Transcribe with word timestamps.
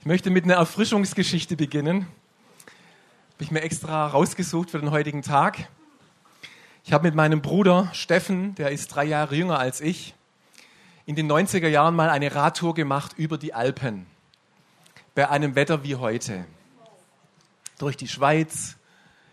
Ich 0.00 0.06
möchte 0.06 0.30
mit 0.30 0.44
einer 0.44 0.54
Erfrischungsgeschichte 0.54 1.56
beginnen. 1.56 2.06
Habe 3.34 3.44
ich 3.44 3.50
mir 3.50 3.62
extra 3.62 4.06
rausgesucht 4.06 4.70
für 4.70 4.78
den 4.78 4.90
heutigen 4.90 5.22
Tag. 5.22 5.68
Ich 6.84 6.92
habe 6.92 7.04
mit 7.04 7.14
meinem 7.14 7.42
Bruder 7.42 7.90
Steffen, 7.92 8.54
der 8.54 8.70
ist 8.70 8.88
drei 8.88 9.04
Jahre 9.04 9.34
jünger 9.34 9.58
als 9.58 9.80
ich, 9.80 10.14
in 11.06 11.16
den 11.16 11.30
90er 11.30 11.68
Jahren 11.68 11.96
mal 11.96 12.08
eine 12.08 12.34
Radtour 12.34 12.74
gemacht 12.74 13.14
über 13.16 13.36
die 13.36 13.52
Alpen. 13.52 14.06
Bei 15.14 15.28
einem 15.28 15.54
Wetter 15.54 15.82
wie 15.82 15.96
heute. 15.96 16.44
Durch 17.78 17.96
die 17.96 18.08
Schweiz. 18.08 18.76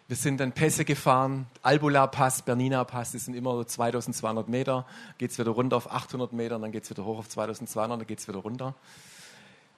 Wir 0.07 0.17
sind 0.17 0.39
dann 0.39 0.53
Pässe 0.53 0.85
gefahren. 0.85 1.45
Albula 1.61 2.07
Pass, 2.07 2.41
Bernina 2.41 2.83
Pass, 2.83 3.11
das 3.11 3.25
sind 3.25 3.35
immer 3.35 3.53
so 3.53 3.63
2200 3.63 4.49
Meter. 4.49 4.85
Geht 5.17 5.31
es 5.31 5.37
wieder 5.37 5.51
runter 5.51 5.77
auf 5.77 5.91
800 5.91 6.33
Meter, 6.33 6.57
dann 6.57 6.71
geht 6.71 6.83
es 6.83 6.89
wieder 6.89 7.05
hoch 7.05 7.19
auf 7.19 7.29
2200, 7.29 7.99
dann 7.99 8.07
geht 8.07 8.19
es 8.19 8.27
wieder 8.27 8.39
runter 8.39 8.75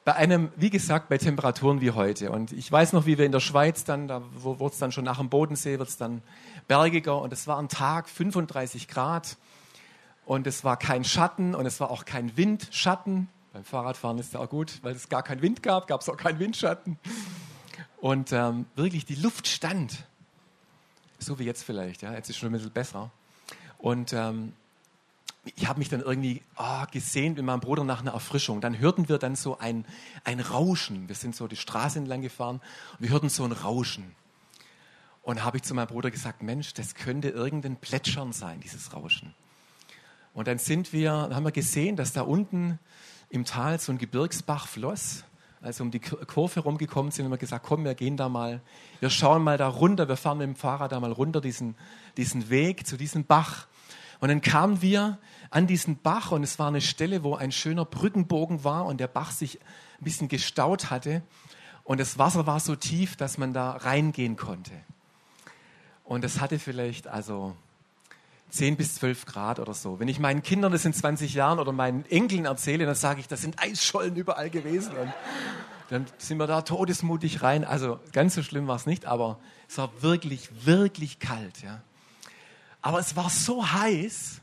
bei 0.06 0.14
einem, 0.16 0.52
wie 0.56 0.70
gesagt, 0.70 1.10
bei 1.10 1.18
Temperaturen 1.18 1.82
wie 1.82 1.90
heute. 1.90 2.32
Und 2.32 2.52
ich 2.52 2.72
weiß 2.72 2.94
noch, 2.94 3.08
wie 3.08 3.18
wir 3.18 3.26
in 3.26 3.32
der 3.32 3.40
Schweiz 3.40 3.84
dann, 3.84 4.08
da 4.08 4.22
wurde 4.36 4.72
es 4.72 4.78
dann 4.78 4.92
schon 4.92 5.04
nach 5.04 5.18
dem 5.18 5.30
Bodensee, 5.30 5.80
wird 5.80 5.90
es 5.90 5.98
dann 5.98 6.22
bergiger. 6.68 7.20
Und 7.20 7.34
es 7.34 7.48
war 7.48 7.58
ein 7.58 7.70
Tag, 7.70 8.08
35 8.08 8.88
Grad. 8.88 9.36
Und 10.28 10.46
es 10.46 10.64
war 10.64 10.78
kein 10.78 11.04
Schatten 11.04 11.56
und 11.56 11.66
es 11.66 11.80
war 11.80 11.90
auch 11.90 12.06
kein 12.06 12.38
Windschatten. 12.38 13.30
Beim 13.52 13.64
Fahrradfahren 13.64 14.20
ist 14.20 14.34
ja 14.34 14.42
auch 14.42 14.50
gut, 14.50 14.80
weil 14.84 14.96
es 14.96 15.10
gar 15.10 15.24
keinen 15.24 15.42
Wind 15.42 15.64
gab, 15.64 15.88
gab 15.88 16.02
es 16.02 16.10
auch 16.10 16.18
keinen 16.18 16.38
Windschatten. 16.38 17.00
Und 17.98 18.32
ähm, 18.32 18.68
wirklich, 18.76 19.06
die 19.06 19.16
Luft 19.16 19.48
stand. 19.48 20.06
So 21.18 21.40
wie 21.40 21.46
jetzt 21.46 21.64
vielleicht, 21.64 22.04
ja. 22.04 22.14
Jetzt 22.14 22.30
ist 22.30 22.36
es 22.36 22.38
schon 22.38 22.50
ein 22.50 22.54
bisschen 22.54 22.72
besser. 22.72 23.10
Und 23.80 24.14
ähm, 24.14 24.54
ich 25.56 25.68
habe 25.68 25.80
mich 25.80 25.90
dann 25.90 26.02
irgendwie 26.02 26.42
oh, 26.58 26.86
gesehnt 26.92 27.38
mit 27.38 27.46
meinem 27.46 27.60
Bruder 27.60 27.84
nach 27.84 28.02
einer 28.02 28.14
Erfrischung. 28.14 28.62
Dann 28.62 28.80
hörten 28.80 29.10
wir 29.10 29.20
dann 29.20 29.36
so 29.36 29.60
ein, 29.60 29.86
ein 30.24 30.40
Rauschen. 30.40 31.08
Wir 31.08 31.16
sind 31.16 31.36
so 31.36 31.48
die 31.48 31.56
Straße 31.56 32.00
entlang 32.00 32.22
gefahren 32.22 32.62
und 32.94 33.02
wir 33.02 33.10
hörten 33.10 33.30
so 33.30 33.44
ein 33.44 33.52
Rauschen. 33.52 34.16
Und 35.22 35.44
habe 35.44 35.58
ich 35.58 35.64
zu 35.64 35.74
meinem 35.74 35.88
Bruder 35.88 36.12
gesagt, 36.12 36.42
Mensch, 36.42 36.74
das 36.74 36.96
könnte 36.96 37.30
irgendein 37.30 37.78
Plätschern 37.78 38.32
sein, 38.32 38.60
dieses 38.60 38.94
Rauschen. 38.94 39.34
Und 40.34 40.48
dann 40.48 40.58
sind 40.58 40.94
wir, 40.94 41.12
haben 41.12 41.46
wir 41.46 41.52
gesehen, 41.52 41.96
dass 41.96 42.14
da 42.14 42.22
unten 42.22 42.80
im 43.30 43.46
Tal 43.46 43.80
so 43.80 43.92
ein 43.92 43.98
Gebirgsbach 43.98 44.68
floss. 44.68 45.24
Als 45.62 45.80
wir 45.80 45.84
um 45.86 45.92
die 45.92 46.00
Kurve 46.00 46.60
rumgekommen 46.60 47.12
sind, 47.12 47.26
haben 47.26 47.32
wir 47.32 47.38
gesagt, 47.38 47.66
komm, 47.66 47.86
wir 47.86 47.96
gehen 47.96 48.18
da 48.18 48.30
mal, 48.30 48.62
wir 49.00 49.10
schauen 49.10 49.44
mal 49.44 49.58
da 49.58 49.68
runter, 49.68 50.08
wir 50.08 50.18
fahren 50.18 50.38
mit 50.38 50.48
dem 50.48 50.56
Fahrrad 50.56 50.92
da 50.92 51.00
mal 51.00 51.12
runter 51.12 51.42
diesen, 51.42 51.76
diesen 52.18 52.50
Weg 52.50 52.86
zu 52.86 52.98
diesem 52.98 53.26
Bach. 53.26 53.68
Und 54.20 54.30
dann 54.30 54.42
kamen 54.42 54.82
wir 54.82 55.18
an 55.50 55.68
diesen 55.68 55.98
Bach 55.98 56.32
und 56.32 56.44
es 56.44 56.60
war 56.60 56.68
eine 56.68 56.82
Stelle, 56.82 57.24
wo 57.24 57.36
ein 57.36 57.52
schöner 57.52 57.86
Brückenbogen 57.86 58.64
war 58.64 58.86
und 58.86 59.00
der 59.00 59.08
Bach 59.08 59.32
sich 59.32 59.60
ein 60.00 60.04
bisschen 60.04 60.28
gestaut 60.28 60.90
hatte. 60.90 61.22
Und 61.84 62.00
das 62.00 62.18
Wasser 62.18 62.48
war 62.48 62.60
so 62.60 62.76
tief, 62.76 63.16
dass 63.16 63.38
man 63.38 63.54
da 63.54 63.72
reingehen 63.72 64.36
konnte. 64.36 64.72
Und 66.04 66.24
es 66.24 66.40
hatte 66.40 66.60
vielleicht 66.60 67.08
also 67.08 67.56
10 68.50 68.78
bis 68.78 68.96
12 68.96 69.26
Grad 69.26 69.60
oder 69.60 69.74
so. 69.74 70.00
Wenn 70.00 70.08
ich 70.08 70.20
meinen 70.20 70.44
Kindern 70.44 70.72
das 70.72 70.86
in 70.86 70.94
20 70.94 71.34
Jahren 71.34 71.60
oder 71.60 71.72
meinen 71.72 72.06
Enkeln 72.06 72.46
erzähle, 72.46 72.86
dann 72.86 72.96
sage 72.96 73.20
ich, 73.20 73.28
das 73.28 73.42
sind 73.42 73.62
Eisschollen 73.62 74.16
überall 74.16 74.50
gewesen. 74.50 74.96
Und 74.96 75.14
dann 75.90 76.06
sind 76.18 76.38
wir 76.38 76.48
da 76.48 76.62
todesmutig 76.62 77.42
rein. 77.42 77.66
Also 77.66 78.00
ganz 78.14 78.36
so 78.36 78.44
schlimm 78.44 78.68
war 78.68 78.76
es 78.76 78.86
nicht, 78.86 79.06
aber 79.06 79.40
es 79.68 79.78
war 79.78 79.90
wirklich, 80.02 80.66
wirklich 80.66 81.20
kalt. 81.20 81.62
Ja. 81.64 81.82
Aber 82.86 83.00
es 83.00 83.16
war 83.16 83.32
so 83.32 83.72
heiß, 83.72 84.42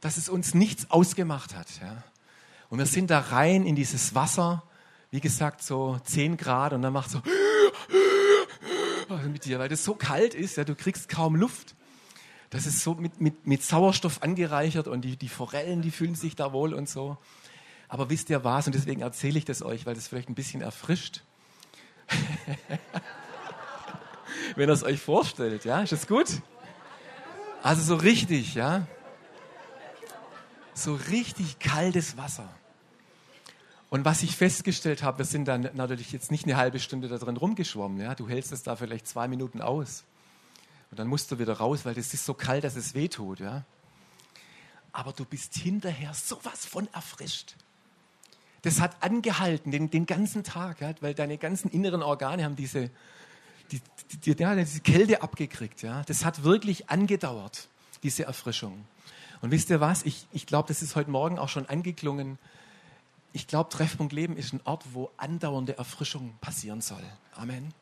dass 0.00 0.16
es 0.16 0.28
uns 0.28 0.54
nichts 0.54 0.90
ausgemacht 0.90 1.54
hat. 1.54 1.68
Ja. 1.80 2.02
Und 2.68 2.78
wir 2.78 2.86
sind 2.86 3.12
da 3.12 3.20
rein 3.20 3.64
in 3.64 3.76
dieses 3.76 4.12
Wasser, 4.16 4.64
wie 5.12 5.20
gesagt, 5.20 5.62
so 5.62 5.96
10 6.02 6.36
Grad 6.36 6.72
und 6.72 6.82
dann 6.82 6.92
macht 6.92 7.10
so 7.10 7.22
mit 9.28 9.44
dir, 9.44 9.60
weil 9.60 9.68
das 9.68 9.84
so 9.84 9.94
kalt 9.94 10.34
ist, 10.34 10.56
ja, 10.56 10.64
du 10.64 10.74
kriegst 10.74 11.08
kaum 11.08 11.36
Luft. 11.36 11.76
Das 12.50 12.66
ist 12.66 12.80
so 12.80 12.94
mit, 12.94 13.20
mit, 13.20 13.46
mit 13.46 13.62
Sauerstoff 13.62 14.20
angereichert 14.20 14.88
und 14.88 15.02
die, 15.02 15.16
die 15.16 15.28
Forellen, 15.28 15.80
die 15.80 15.92
fühlen 15.92 16.16
sich 16.16 16.34
da 16.34 16.52
wohl 16.52 16.74
und 16.74 16.88
so. 16.88 17.18
Aber 17.86 18.10
wisst 18.10 18.30
ihr 18.30 18.42
was? 18.42 18.66
Und 18.66 18.74
deswegen 18.74 19.02
erzähle 19.02 19.38
ich 19.38 19.44
das 19.44 19.62
euch, 19.62 19.86
weil 19.86 19.94
das 19.94 20.08
vielleicht 20.08 20.28
ein 20.28 20.34
bisschen 20.34 20.60
erfrischt. 20.60 21.22
Wenn 24.56 24.68
ihr 24.68 24.72
es 24.72 24.82
euch 24.82 25.00
vorstellt, 25.00 25.64
ja, 25.64 25.82
ist 25.82 25.92
das 25.92 26.08
gut? 26.08 26.42
Also 27.62 27.82
so 27.82 27.96
richtig, 27.96 28.54
ja. 28.54 28.86
So 30.74 30.94
richtig 30.94 31.58
kaltes 31.58 32.16
Wasser. 32.16 32.48
Und 33.88 34.04
was 34.04 34.22
ich 34.22 34.36
festgestellt 34.36 35.02
habe, 35.02 35.18
wir 35.18 35.24
sind 35.24 35.46
dann 35.46 35.70
natürlich 35.74 36.12
jetzt 36.12 36.30
nicht 36.30 36.44
eine 36.44 36.56
halbe 36.56 36.80
Stunde 36.80 37.08
da 37.08 37.18
drin 37.18 37.36
rumgeschwommen. 37.36 38.00
Ja? 38.00 38.14
Du 38.14 38.28
hältst 38.28 38.52
es 38.52 38.62
da 38.62 38.76
vielleicht 38.76 39.06
zwei 39.06 39.28
Minuten 39.28 39.60
aus. 39.60 40.04
Und 40.90 40.98
dann 40.98 41.08
musst 41.08 41.30
du 41.30 41.38
wieder 41.38 41.54
raus, 41.54 41.84
weil 41.84 41.94
das 41.94 42.12
ist 42.12 42.24
so 42.24 42.34
kalt, 42.34 42.64
dass 42.64 42.76
es 42.76 42.94
weh 42.94 43.08
tut. 43.08 43.40
Ja? 43.40 43.64
Aber 44.92 45.12
du 45.12 45.24
bist 45.24 45.54
hinterher 45.54 46.14
sowas 46.14 46.66
von 46.66 46.88
erfrischt. 46.92 47.56
Das 48.62 48.80
hat 48.80 48.96
angehalten 49.00 49.70
den, 49.70 49.90
den 49.90 50.06
ganzen 50.06 50.42
Tag, 50.42 50.80
ja? 50.80 50.92
weil 51.00 51.14
deine 51.14 51.38
ganzen 51.38 51.70
inneren 51.70 52.02
Organe 52.02 52.44
haben 52.44 52.56
diese, 52.56 52.90
die, 53.72 53.80
die, 54.12 54.34
die, 54.34 54.34
diese 54.34 54.80
Kälte 54.80 55.22
abgekriegt. 55.22 55.82
Ja? 55.82 56.02
Das 56.04 56.24
hat 56.24 56.44
wirklich 56.44 56.90
angedauert, 56.90 57.68
diese 58.02 58.24
Erfrischung. 58.24 58.84
Und 59.42 59.50
wisst 59.50 59.70
ihr 59.70 59.80
was? 59.80 60.04
Ich, 60.04 60.26
ich 60.32 60.46
glaube, 60.46 60.68
das 60.68 60.82
ist 60.82 60.96
heute 60.96 61.10
Morgen 61.10 61.38
auch 61.38 61.48
schon 61.48 61.66
angeklungen. 61.66 62.38
Ich 63.32 63.46
glaube, 63.46 63.70
Treffpunkt 63.70 64.12
Leben 64.12 64.36
ist 64.36 64.52
ein 64.52 64.60
Ort, 64.64 64.84
wo 64.92 65.10
andauernde 65.16 65.76
Erfrischung 65.76 66.34
passieren 66.40 66.80
soll. 66.80 67.02
Amen. 67.34 67.74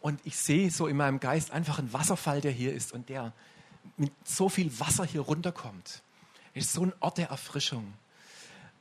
Und 0.00 0.20
ich 0.24 0.36
sehe 0.36 0.70
so 0.70 0.86
in 0.86 0.96
meinem 0.96 1.20
Geist 1.20 1.50
einfach 1.50 1.78
einen 1.78 1.92
Wasserfall, 1.92 2.40
der 2.40 2.52
hier 2.52 2.72
ist 2.72 2.92
und 2.92 3.08
der 3.08 3.32
mit 3.96 4.12
so 4.24 4.48
viel 4.48 4.78
Wasser 4.80 5.04
hier 5.04 5.20
runterkommt. 5.20 6.02
Es 6.54 6.66
ist 6.66 6.72
so 6.72 6.84
ein 6.84 6.92
Ort 7.00 7.18
der 7.18 7.28
Erfrischung. 7.28 7.92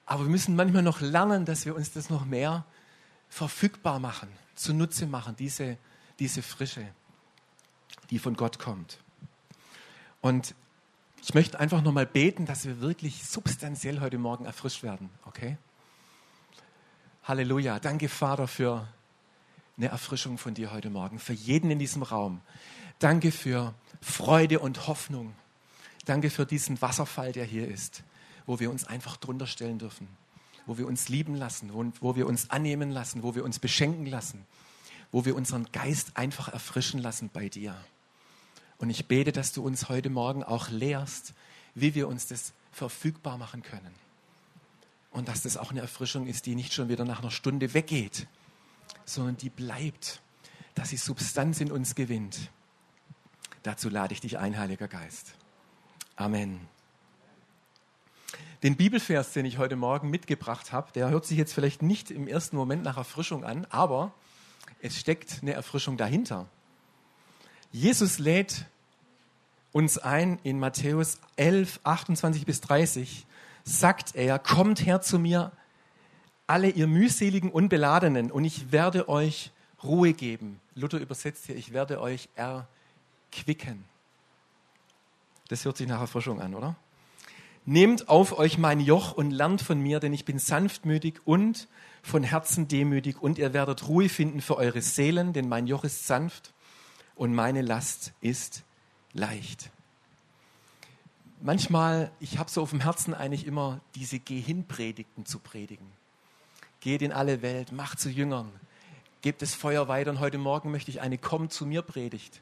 Aber 0.06 0.24
wir 0.24 0.29
müssen 0.29 0.56
manchmal 0.56 0.81
noch 0.81 1.02
lernen, 1.02 1.46
dass 1.46 1.66
wir 1.66 1.75
uns 1.75 1.91
das 1.91 2.09
noch 2.09 2.25
mehr 2.25 2.66
verfügbar 3.28 4.00
machen, 4.00 4.29
zunutze 4.56 5.06
machen, 5.06 5.35
diese 5.35 5.78
diese 6.19 6.41
Frische, 6.41 6.85
die 8.09 8.19
von 8.19 8.35
Gott 8.35 8.59
kommt. 8.59 9.00
Und 10.22 10.53
ich 11.22 11.34
möchte 11.34 11.59
einfach 11.59 11.81
nochmal 11.81 12.06
beten, 12.06 12.46
dass 12.46 12.66
wir 12.66 12.81
wirklich 12.81 13.25
substanziell 13.25 14.00
heute 14.02 14.18
Morgen 14.18 14.46
erfrischt 14.46 14.84
werden, 14.84 15.09
okay? 15.25 15.58
Halleluja. 17.24 17.79
Danke, 17.79 18.09
Vater, 18.09 18.47
für 18.47 18.88
eine 19.78 19.88
Erfrischung 19.88 20.38
von 20.38 20.53
dir 20.53 20.72
heute 20.72 20.90
Morgen, 20.90 21.19
für 21.19 21.34
jeden 21.34 21.72
in 21.72 21.79
diesem 21.79 22.03
Raum. 22.03 22.41
Danke 23.00 23.31
für 23.31 23.74
Freude 24.02 24.59
und 24.59 24.88
Hoffnung. 24.88 25.34
Danke 26.06 26.29
für 26.29 26.46
diesen 26.46 26.81
Wasserfall, 26.81 27.31
der 27.31 27.46
hier 27.46 27.68
ist, 27.68 28.03
wo 28.46 28.59
wir 28.59 28.72
uns 28.72 28.85
einfach 28.85 29.16
drunter 29.18 29.47
stellen 29.47 29.79
dürfen, 29.79 30.08
wo 30.66 30.78
wir 30.78 30.88
uns 30.88 31.08
lieben 31.08 31.35
lassen, 31.35 31.74
wo, 31.74 31.85
wo 32.02 32.16
wir 32.16 32.28
uns 32.28 32.50
annehmen 32.50 32.90
lassen, 32.90 33.24
wo 33.24 33.35
wir 33.35 33.44
uns 33.46 33.59
beschenken 33.59 34.06
lassen 34.06 34.46
wo 35.12 35.25
wir 35.25 35.36
unseren 35.36 35.72
Geist 35.72 36.16
einfach 36.16 36.50
erfrischen 36.50 37.00
lassen 37.00 37.30
bei 37.31 37.50
dir. 37.50 37.75
Und 38.78 38.90
ich 38.90 39.08
bete, 39.08 39.31
dass 39.31 39.52
du 39.52 39.64
uns 39.64 39.90
heute 39.90 40.09
Morgen 40.09 40.44
auch 40.44 40.70
lehrst, 40.70 41.34
wie 41.75 41.96
wir 41.96 42.08
uns 42.08 42.28
das 42.28 42.53
verfügbar 42.72 43.38
machen 43.38 43.62
können. 43.62 43.94
Und 45.12 45.28
dass 45.28 45.42
das 45.42 45.58
auch 45.58 45.72
eine 45.72 45.81
Erfrischung 45.81 46.28
ist, 46.28 46.46
die 46.46 46.56
nicht 46.56 46.74
schon 46.74 46.88
wieder 46.88 47.03
nach 47.03 47.20
einer 47.20 47.31
Stunde 47.31 47.74
weggeht, 47.74 48.28
sondern 49.06 49.38
die 49.38 49.50
bleibt, 49.50 50.22
dass 50.75 50.90
sie 50.90 50.97
Substanz 50.97 51.59
in 51.59 51.72
uns 51.72 51.96
gewinnt. 51.96 52.52
Dazu 53.64 53.90
lade 53.90 54.14
ich 54.14 54.22
dich 54.22 54.38
ein, 54.38 54.58
Heiliger 54.58 54.88
Geist. 54.88 55.34
Amen. 56.16 56.62
Den 58.64 58.76
Bibelvers, 58.76 59.34
den 59.34 59.46
ich 59.46 59.58
heute 59.58 59.76
Morgen 59.76 60.09
mitgebracht 60.09 60.72
habe, 60.72 60.91
der 60.94 61.09
hört 61.09 61.26
sich 61.26 61.38
jetzt 61.38 61.53
vielleicht 61.53 61.81
nicht 61.81 62.12
im 62.12 62.28
ersten 62.28 62.56
Moment 62.56 62.84
nach 62.84 62.97
Erfrischung 62.97 63.44
an, 63.44 63.66
aber 63.70 64.14
es 64.81 64.97
steckt 64.97 65.40
eine 65.41 65.53
Erfrischung 65.53 65.97
dahinter. 65.97 66.47
Jesus 67.72 68.20
lädt 68.20 68.66
uns 69.72 69.97
ein 69.97 70.40
in 70.43 70.59
Matthäus 70.59 71.20
11, 71.35 71.81
28 71.84 72.46
bis 72.46 72.61
30, 72.61 73.26
sagt 73.64 74.16
er, 74.16 74.40
kommt 74.40 74.85
her 74.85 75.02
zu 75.02 75.20
mir, 75.20 75.52
alle 76.47 76.70
ihr 76.70 76.87
mühseligen 76.87 77.52
Unbeladenen, 77.52 78.31
und 78.31 78.43
ich 78.43 78.72
werde 78.72 79.08
euch 79.08 79.52
Ruhe 79.84 80.14
geben. 80.14 80.59
Luther 80.73 80.97
übersetzt 80.97 81.46
hier, 81.46 81.55
ich 81.55 81.73
werde 81.73 82.02
euch 82.02 82.29
erquicken. 82.35 83.85
Das 85.49 85.66
hört 85.66 85.78
sich 85.78 85.87
nach 85.87 86.02
Erfrischung 86.02 86.41
an, 86.41 86.55
oder? 86.55 86.75
Nehmt 87.66 88.09
auf 88.09 88.40
euch 88.40 88.58
mein 88.58 88.79
Joch 88.79 89.14
und 89.14 89.29
lernt 89.29 89.61
von 89.61 89.79
mir, 89.79 89.99
denn 89.99 90.14
ich 90.14 90.25
bin 90.25 90.40
sanftmütig 90.40 91.22
und 91.25 91.67
von 92.01 92.23
Herzen 92.23 92.67
demütig 92.67 93.22
und 93.22 93.37
ihr 93.37 93.53
werdet 93.53 93.87
Ruhe 93.87 94.09
finden 94.09 94.41
für 94.41 94.57
eure 94.57 94.81
Seelen, 94.81 95.34
denn 95.34 95.49
mein 95.49 95.67
Joch 95.67 95.84
ist 95.84 96.07
sanft 96.07 96.53
und 97.16 97.34
meine 97.34 97.61
Last 97.61 98.13
ist 98.22 98.63
leicht. 99.13 99.72
Manchmal, 101.41 102.11
ich 102.19 102.37
habe 102.37 102.49
so 102.49 102.61
auf 102.61 102.72
dem 102.72 102.81
Herzen 102.81 103.13
eigentlich 103.13 103.46
immer 103.46 103.79
diese 103.96 104.19
Geh-hin-Predigten 104.19 105.25
zu 105.25 105.40
predigen. 105.40 105.87
geht 106.81 107.01
in 107.01 107.11
alle 107.11 107.41
Welt, 107.41 107.72
macht 107.72 107.99
zu 107.99 108.09
Jüngern, 108.09 108.49
gebt 109.22 109.41
das 109.41 109.53
Feuer 109.53 109.87
weiter. 109.87 110.11
Und 110.11 110.19
heute 110.19 110.37
Morgen 110.37 110.72
möchte 110.72 110.91
ich 110.91 111.01
eine 111.01 111.17
Komm 111.17 111.49
zu 111.49 111.66
mir 111.66 111.81
Predigt 111.81 112.41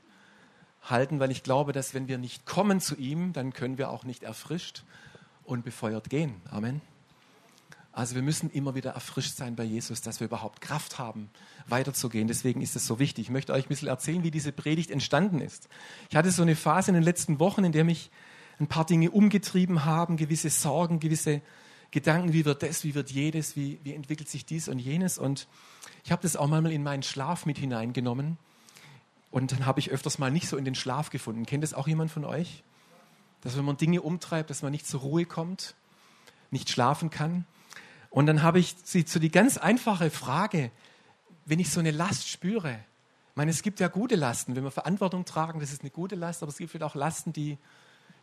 halten, 0.83 1.19
weil 1.19 1.31
ich 1.31 1.43
glaube, 1.43 1.73
dass 1.73 1.93
wenn 1.93 2.07
wir 2.07 2.17
nicht 2.17 2.45
kommen 2.45 2.79
zu 2.79 2.95
ihm, 2.95 3.33
dann 3.33 3.53
können 3.53 3.77
wir 3.77 3.89
auch 3.89 4.03
nicht 4.03 4.23
erfrischt 4.23 4.83
und 5.43 5.63
befeuert 5.63 6.09
gehen. 6.09 6.41
Amen. 6.49 6.81
Also 7.97 8.13
wir 8.13 8.21
müssen 8.21 8.51
immer 8.51 8.75
wieder 8.75 8.91
erfrischt 8.91 9.35
sein 9.35 9.55
bei 9.55 9.63
Jesus, 9.63 10.01
dass 10.01 10.19
wir 10.19 10.25
überhaupt 10.25 10.61
Kraft 10.61 10.99
haben, 10.99 11.31
weiterzugehen. 11.65 12.27
Deswegen 12.27 12.61
ist 12.61 12.75
es 12.75 12.85
so 12.85 12.99
wichtig. 12.99 13.25
Ich 13.25 13.31
möchte 13.31 13.53
euch 13.53 13.65
ein 13.65 13.69
bisschen 13.69 13.87
erzählen, 13.87 14.21
wie 14.21 14.29
diese 14.29 14.51
Predigt 14.51 14.91
entstanden 14.91 15.41
ist. 15.41 15.67
Ich 16.11 16.15
hatte 16.15 16.29
so 16.29 16.43
eine 16.43 16.55
Phase 16.55 16.91
in 16.91 16.93
den 16.93 17.01
letzten 17.01 17.39
Wochen, 17.39 17.63
in 17.63 17.71
der 17.71 17.83
mich 17.83 18.11
ein 18.59 18.67
paar 18.67 18.85
Dinge 18.85 19.09
umgetrieben 19.09 19.83
haben, 19.83 20.15
gewisse 20.15 20.51
Sorgen, 20.51 20.99
gewisse 20.99 21.41
Gedanken, 21.89 22.33
wie 22.33 22.45
wird 22.45 22.61
das, 22.61 22.83
wie 22.83 22.93
wird 22.93 23.09
jedes, 23.09 23.55
wie, 23.55 23.79
wie 23.83 23.95
entwickelt 23.95 24.29
sich 24.29 24.45
dies 24.45 24.67
und 24.67 24.77
jenes. 24.77 25.17
Und 25.17 25.47
ich 26.03 26.11
habe 26.11 26.21
das 26.21 26.35
auch 26.35 26.47
mal 26.47 26.71
in 26.71 26.83
meinen 26.83 27.01
Schlaf 27.01 27.47
mit 27.47 27.57
hineingenommen. 27.57 28.37
Und 29.31 29.53
dann 29.53 29.65
habe 29.65 29.79
ich 29.79 29.89
öfters 29.89 30.19
mal 30.19 30.29
nicht 30.29 30.47
so 30.47 30.55
in 30.57 30.65
den 30.65 30.75
Schlaf 30.75 31.09
gefunden. 31.09 31.47
Kennt 31.47 31.63
das 31.63 31.73
auch 31.73 31.87
jemand 31.87 32.11
von 32.11 32.25
euch? 32.25 32.63
Dass 33.41 33.57
wenn 33.57 33.65
man 33.65 33.77
Dinge 33.77 34.03
umtreibt, 34.03 34.51
dass 34.51 34.61
man 34.61 34.71
nicht 34.71 34.85
zur 34.85 34.99
Ruhe 34.99 35.25
kommt, 35.25 35.73
nicht 36.51 36.69
schlafen 36.69 37.09
kann. 37.09 37.47
Und 38.17 38.25
dann 38.25 38.41
habe 38.41 38.57
ich 38.57 38.75
sie 38.83 39.05
zu 39.05 39.19
die 39.19 39.29
ganz 39.29 39.57
einfache 39.57 40.09
Frage, 40.09 40.71
wenn 41.45 41.59
ich 41.59 41.69
so 41.69 41.79
eine 41.79 41.91
Last 41.91 42.27
spüre. 42.27 42.71
Ich 42.71 43.35
meine, 43.35 43.51
es 43.51 43.61
gibt 43.61 43.79
ja 43.79 43.89
gute 43.89 44.15
Lasten, 44.15 44.55
wenn 44.55 44.63
wir 44.63 44.71
Verantwortung 44.71 45.23
tragen, 45.23 45.59
das 45.59 45.71
ist 45.71 45.81
eine 45.81 45.91
gute 45.91 46.15
Last, 46.15 46.41
aber 46.41 46.49
es 46.49 46.57
gibt 46.57 46.81
auch 46.81 46.95
Lasten, 46.95 47.31
die, 47.31 47.59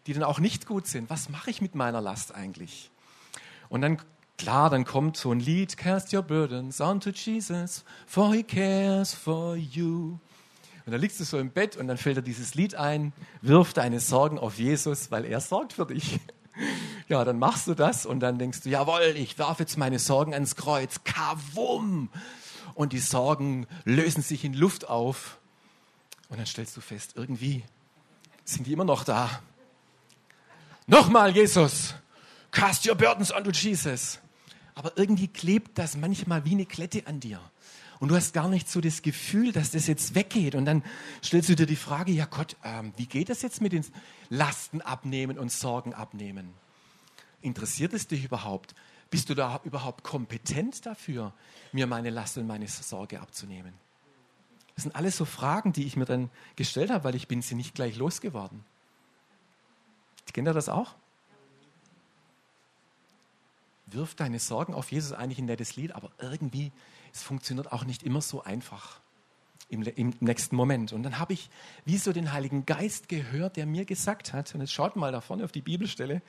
die 0.08 0.12
dann 0.12 0.25
auch 0.25 0.41
nicht 0.41 0.67
gut 0.67 0.88
sind. 0.88 1.11
Was 1.11 1.29
mache 1.29 1.49
ich 1.49 1.61
mit 1.61 1.76
meiner 1.76 2.00
Last 2.00 2.35
eigentlich? 2.35 2.91
Und 3.69 3.82
dann, 3.82 3.99
klar, 4.37 4.69
dann 4.69 4.85
kommt 4.85 5.17
so 5.17 5.31
ein 5.31 5.38
Lied, 5.38 5.76
Cast 5.76 6.12
your 6.12 6.23
burdens 6.23 6.81
onto 6.81 7.11
Jesus, 7.11 7.85
for 8.05 8.35
he 8.35 8.43
cares 8.43 9.14
for 9.14 9.55
you. 9.55 10.19
Und 10.87 10.93
dann 10.93 11.00
liegst 11.00 11.20
du 11.20 11.25
so 11.25 11.38
im 11.38 11.52
Bett 11.52 11.76
und 11.76 11.87
dann 11.87 11.99
fällt 11.99 12.17
dir 12.17 12.23
dieses 12.23 12.56
Lied 12.56 12.75
ein, 12.75 13.12
wirf 13.43 13.73
deine 13.75 14.00
Sorgen 14.00 14.41
auf 14.41 14.58
Jesus, 14.58 15.12
weil 15.12 15.25
er 15.25 15.41
sorgt 15.41 15.75
für 15.75 15.87
dich. 15.87 16.19
Ja, 17.09 17.25
dann 17.25 17.39
machst 17.39 17.67
du 17.67 17.75
das 17.75 18.06
und 18.06 18.21
dann 18.21 18.39
denkst 18.39 18.62
du, 18.62 18.71
jawohl, 18.71 19.15
ich 19.17 19.39
werfe 19.39 19.65
jetzt 19.65 19.77
meine 19.77 19.99
Sorgen 19.99 20.33
ans 20.33 20.56
Kreuz. 20.56 21.05
Kavum! 21.05 22.09
Und 22.75 22.93
die 22.93 22.99
Sorgen 22.99 23.67
lösen 23.85 24.23
sich 24.23 24.45
in 24.45 24.55
Luft 24.55 24.89
auf. 24.89 25.39
Und 26.29 26.39
dann 26.39 26.47
stellst 26.47 26.77
du 26.77 26.81
fest, 26.81 27.12
irgendwie 27.15 27.62
sind 28.45 28.67
die 28.67 28.73
immer 28.73 28.85
noch 28.85 29.05
da. 29.05 29.43
Nochmal, 30.87 31.35
Jesus, 31.35 31.95
cast 32.51 32.87
your 32.89 32.95
burdens 32.95 33.33
onto 33.33 33.51
Jesus. 33.51 34.19
Aber 34.75 34.97
irgendwie 34.97 35.29
klebt 35.29 35.79
das 35.79 35.97
manchmal 35.97 36.45
wie 36.45 36.53
eine 36.53 36.67
Klette 36.67 37.06
an 37.06 37.21
dir. 37.21 37.41
Und 38.01 38.09
du 38.09 38.17
hast 38.17 38.33
gar 38.35 38.49
nicht 38.49 38.69
so 38.69 38.81
das 38.81 39.03
Gefühl, 39.03 39.53
dass 39.53 39.71
das 39.71 39.87
jetzt 39.87 40.15
weggeht. 40.15 40.55
Und 40.55 40.65
dann 40.65 40.83
stellst 41.23 41.49
du 41.49 41.55
dir 41.55 41.67
die 41.67 41.77
Frage, 41.77 42.12
ja 42.12 42.27
Gott, 42.27 42.56
ähm, 42.65 42.93
wie 42.97 43.06
geht 43.06 43.29
das 43.29 43.43
jetzt 43.43 43.61
mit 43.61 43.73
den 43.73 43.85
Lasten 44.31 44.81
abnehmen 44.81 45.39
und 45.39 45.53
Sorgen 45.53 45.95
abnehmen? 45.95 46.53
Interessiert 47.44 47.93
es 47.93 48.06
dich 48.06 48.25
überhaupt? 48.25 48.75
Bist 49.11 49.29
du 49.29 49.35
da 49.35 49.61
überhaupt 49.64 50.02
kompetent 50.02 50.87
dafür, 50.87 51.35
mir 51.73 51.87
meine 51.87 52.08
Last 52.08 52.38
und 52.38 52.46
meine 52.46 52.67
Sorge 52.67 53.20
abzunehmen? 53.20 53.75
Das 54.75 54.85
sind 54.85 54.96
alles 54.96 55.19
so 55.19 55.26
Fragen, 55.26 55.75
die 55.75 55.85
ich 55.85 55.94
mir 55.94 56.06
dann 56.06 56.31
gestellt 56.56 56.91
habe, 56.91 57.05
weil 57.05 57.14
ich 57.14 57.29
bin 57.29 57.43
sie 57.43 57.55
nicht 57.55 57.75
gleich 57.75 57.96
losgeworden. 57.96 58.64
Kennt 60.32 60.49
ihr 60.49 60.55
das 60.55 60.70
auch? 60.70 60.94
Wirf 63.87 64.14
deine 64.14 64.41
Sorgen 64.41 64.73
auf 64.73 64.91
Jesus, 64.91 65.12
eigentlich 65.12 65.38
ein 65.38 65.44
nettes 65.44 65.76
Lied, 65.76 65.93
aber 65.93 66.11
irgendwie, 66.19 66.73
es 67.12 67.23
funktioniert 67.23 67.73
auch 67.73 67.85
nicht 67.85 68.02
immer 68.02 68.23
so 68.23 68.43
einfach 68.43 69.00
im, 69.69 69.82
im 69.82 70.14
nächsten 70.20 70.56
Moment. 70.56 70.94
Und 70.94 71.02
dann 71.02 71.19
habe 71.19 71.35
ich 71.35 71.50
wie 71.85 71.99
so 71.99 72.12
den 72.12 72.32
Heiligen 72.32 72.64
Geist 72.64 73.11
gehört, 73.11 73.56
der 73.56 73.67
mir 73.67 73.85
gesagt 73.85 74.32
hat, 74.32 74.55
und 74.55 74.62
jetzt 74.62 74.73
schaut 74.73 74.96
mal 74.96 75.12
da 75.12 75.20
vorne 75.20 75.44
auf 75.44 75.52
die 75.52 75.62
Bibelstelle, 75.62 76.23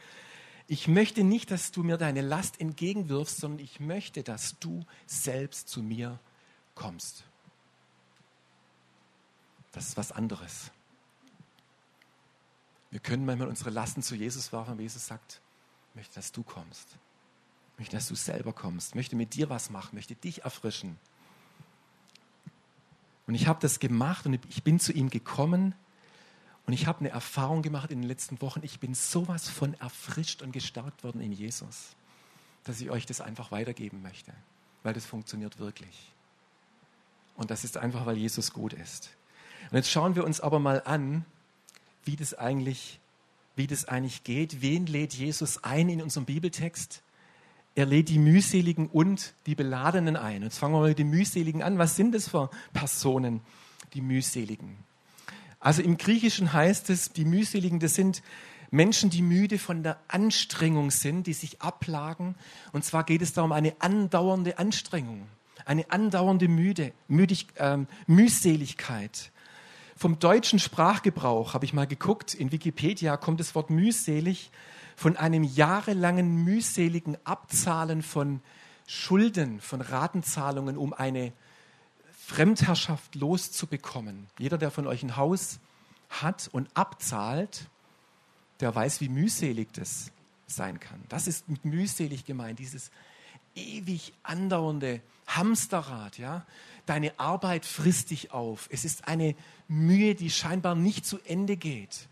ich 0.68 0.88
möchte 0.88 1.24
nicht, 1.24 1.52
dass 1.52 1.72
du 1.72 1.84
mir 1.84 1.98
deine 1.98 2.22
Last 2.22 2.60
entgegenwirfst, 2.60 3.38
sondern 3.38 3.64
ich 3.64 3.80
möchte, 3.80 4.24
dass 4.24 4.58
du 4.60 4.84
selbst 5.06 5.70
zu 5.70 5.84
mir 5.84 6.20
kommst. 6.74 7.24
Das 9.72 9.90
ist 9.90 9.98
was 9.98 10.12
anderes. 10.12 10.72
Wir 12.90 13.00
können 13.00 13.26
manchmal 13.26 13.50
unsere 13.50 13.70
Lasten 13.70 14.02
zu 14.02 14.16
Jesus 14.16 14.52
werfen, 14.54 14.72
aber 14.72 14.82
Jesus 14.82 15.06
sagt, 15.06 15.42
ich 15.90 15.96
möchte, 15.96 16.16
dass 16.16 16.32
du 16.32 16.44
kommst. 16.44 16.88
Ich 17.74 17.80
möchte, 17.80 17.98
dass 17.98 18.08
du 18.08 18.16
selber 18.16 18.54
kommst. 18.54 18.90
Ich 18.90 18.96
möchte 18.96 19.16
mit 19.16 19.36
dir 19.36 19.50
was 19.50 19.70
machen, 19.70 19.90
ich 19.90 19.94
möchte 19.94 20.16
dich 20.16 20.44
erfrischen. 20.44 20.98
Und 23.28 23.36
ich 23.36 23.48
habe 23.48 23.60
das 23.60 23.80
gemacht 23.80 24.26
und 24.26 24.40
ich 24.50 24.64
bin 24.64 24.80
zu 24.80 24.94
ihm 24.94 25.10
gekommen 25.10 25.76
und 26.66 26.74
ich 26.74 26.88
habe 26.88 27.00
eine 27.00 27.10
Erfahrung 27.10 27.62
gemacht 27.62 27.92
in 27.92 28.02
den 28.02 28.08
letzten 28.08 28.42
Wochen. 28.42 28.62
Ich 28.64 28.80
bin 28.80 28.96
sowas 28.96 29.50
von 29.50 29.76
erfrischt 29.76 30.42
und 30.42 30.52
gestärkt 30.52 31.04
worden 31.04 31.22
in 31.22 31.32
Jesus, 31.32 31.96
dass 32.64 32.82
ich 32.82 32.90
euch 32.90 33.06
das 33.06 33.22
einfach 33.22 33.52
weitergeben 33.52 34.02
möchte, 34.02 34.34
weil 34.84 34.94
das 34.94 35.06
funktioniert 35.06 35.60
wirklich. 35.60 36.12
Und 37.36 37.52
das 37.52 37.64
ist 37.64 37.78
einfach, 37.78 38.06
weil 38.06 38.18
Jesus 38.18 38.52
gut 38.52 38.74
ist. 38.74 39.12
Und 39.70 39.78
jetzt 39.78 39.92
schauen 39.92 40.16
wir 40.16 40.24
uns 40.24 40.42
aber 40.42 40.60
mal 40.60 40.82
an, 40.86 41.26
wie 42.04 42.16
das 42.16 42.34
eigentlich, 42.34 43.00
wie 43.56 43.68
das 43.68 43.86
eigentlich 43.86 44.24
geht. 44.24 44.62
Wen 44.62 44.86
lädt 44.86 45.14
Jesus 45.14 45.64
ein 45.64 45.90
in 45.90 46.02
unserem 46.02 46.26
Bibeltext? 46.26 47.02
Er 47.76 47.86
lädt 47.86 48.10
die 48.10 48.20
mühseligen 48.20 48.88
und 48.88 49.34
die 49.46 49.56
beladenen 49.56 50.16
ein. 50.16 50.44
Jetzt 50.44 50.58
fangen 50.58 50.74
wir 50.74 50.80
mal 50.80 50.90
mit 50.90 51.00
den 51.00 51.10
mühseligen 51.10 51.62
an. 51.62 51.78
Was 51.78 51.96
sind 51.96 52.14
das 52.14 52.30
für 52.30 52.50
Personen, 52.74 53.42
die 53.94 54.02
mühseligen? 54.02 54.78
Also 55.66 55.82
im 55.82 55.98
Griechischen 55.98 56.54
heißt 56.54 56.92
es, 56.92 57.12
die 57.12 57.26
mühseligen, 57.26 57.80
das 57.80 57.96
sind 57.96 58.22
Menschen, 58.70 59.10
die 59.10 59.24
müde 59.24 59.58
von 59.58 59.82
der 59.82 59.98
Anstrengung 60.08 60.92
sind, 60.92 61.26
die 61.26 61.34
sich 61.34 61.60
ablagen. 61.60 62.36
Und 62.72 62.86
zwar 62.86 63.04
geht 63.04 63.24
es 63.24 63.34
darum, 63.34 63.52
eine 63.52 63.74
andauernde 63.80 64.60
Anstrengung, 64.60 65.26
eine 65.66 65.90
andauernde 65.90 66.50
Müde, 66.50 66.94
Müdig, 67.08 67.48
ähm, 67.58 67.88
Mühseligkeit. 68.06 69.32
Vom 69.96 70.20
deutschen 70.20 70.60
Sprachgebrauch 70.60 71.56
habe 71.56 71.66
ich 71.66 71.74
mal 71.74 71.88
geguckt, 71.88 72.36
in 72.36 72.52
Wikipedia 72.52 73.18
kommt 73.18 73.40
das 73.40 73.56
Wort 73.56 73.72
mühselig 73.72 74.52
von 74.96 75.18
einem 75.18 75.44
jahrelangen 75.44 76.44
mühseligen 76.44 77.18
Abzahlen 77.24 78.04
von 78.04 78.42
Schulden, 78.86 79.60
von 79.62 79.82
Ratenzahlungen, 79.82 80.78
um 80.78 80.94
eine 80.94 81.34
Fremdherrschaft 82.26 83.14
loszubekommen. 83.14 84.26
Jeder, 84.40 84.58
der 84.58 84.72
von 84.72 84.88
euch 84.88 85.04
ein 85.04 85.16
Haus 85.16 85.60
hat 86.10 86.50
und 86.52 86.68
abzahlt, 86.74 87.70
der 88.62 88.74
weiß, 88.74 89.00
wie 89.00 89.10
mühselig 89.10 89.68
das 89.74 90.12
sein 90.48 90.80
kann. 90.80 91.00
Das 91.08 91.28
ist 91.28 91.48
mit 91.48 91.66
mühselig 91.66 92.26
gemeint, 92.26 92.58
dieses 92.58 92.90
ewig 93.54 94.12
andauernde 94.24 95.02
Hamsterrad, 95.28 96.18
ja. 96.18 96.46
Deine 96.88 97.20
Arbeit 97.20 97.64
frisst 97.64 98.10
dich 98.10 98.32
auf. 98.32 98.70
Es 98.72 98.86
ist 98.86 99.08
eine 99.08 99.36
Mühe, 99.68 100.16
die 100.16 100.32
scheinbar 100.32 100.74
nicht 100.74 101.06
zu 101.06 101.20
Ende 101.26 101.58
geht. 101.58 102.08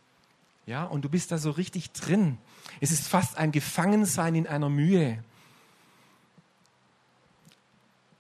Ja, 0.68 0.84
und 0.84 1.04
du 1.04 1.10
bist 1.10 1.32
da 1.32 1.40
so 1.40 1.50
richtig 1.50 1.92
drin. 1.92 2.38
Es 2.82 2.92
ist 2.92 3.08
fast 3.08 3.38
ein 3.38 3.52
Gefangensein 3.52 4.36
in 4.36 4.48
einer 4.48 4.70
Mühe 4.70 5.24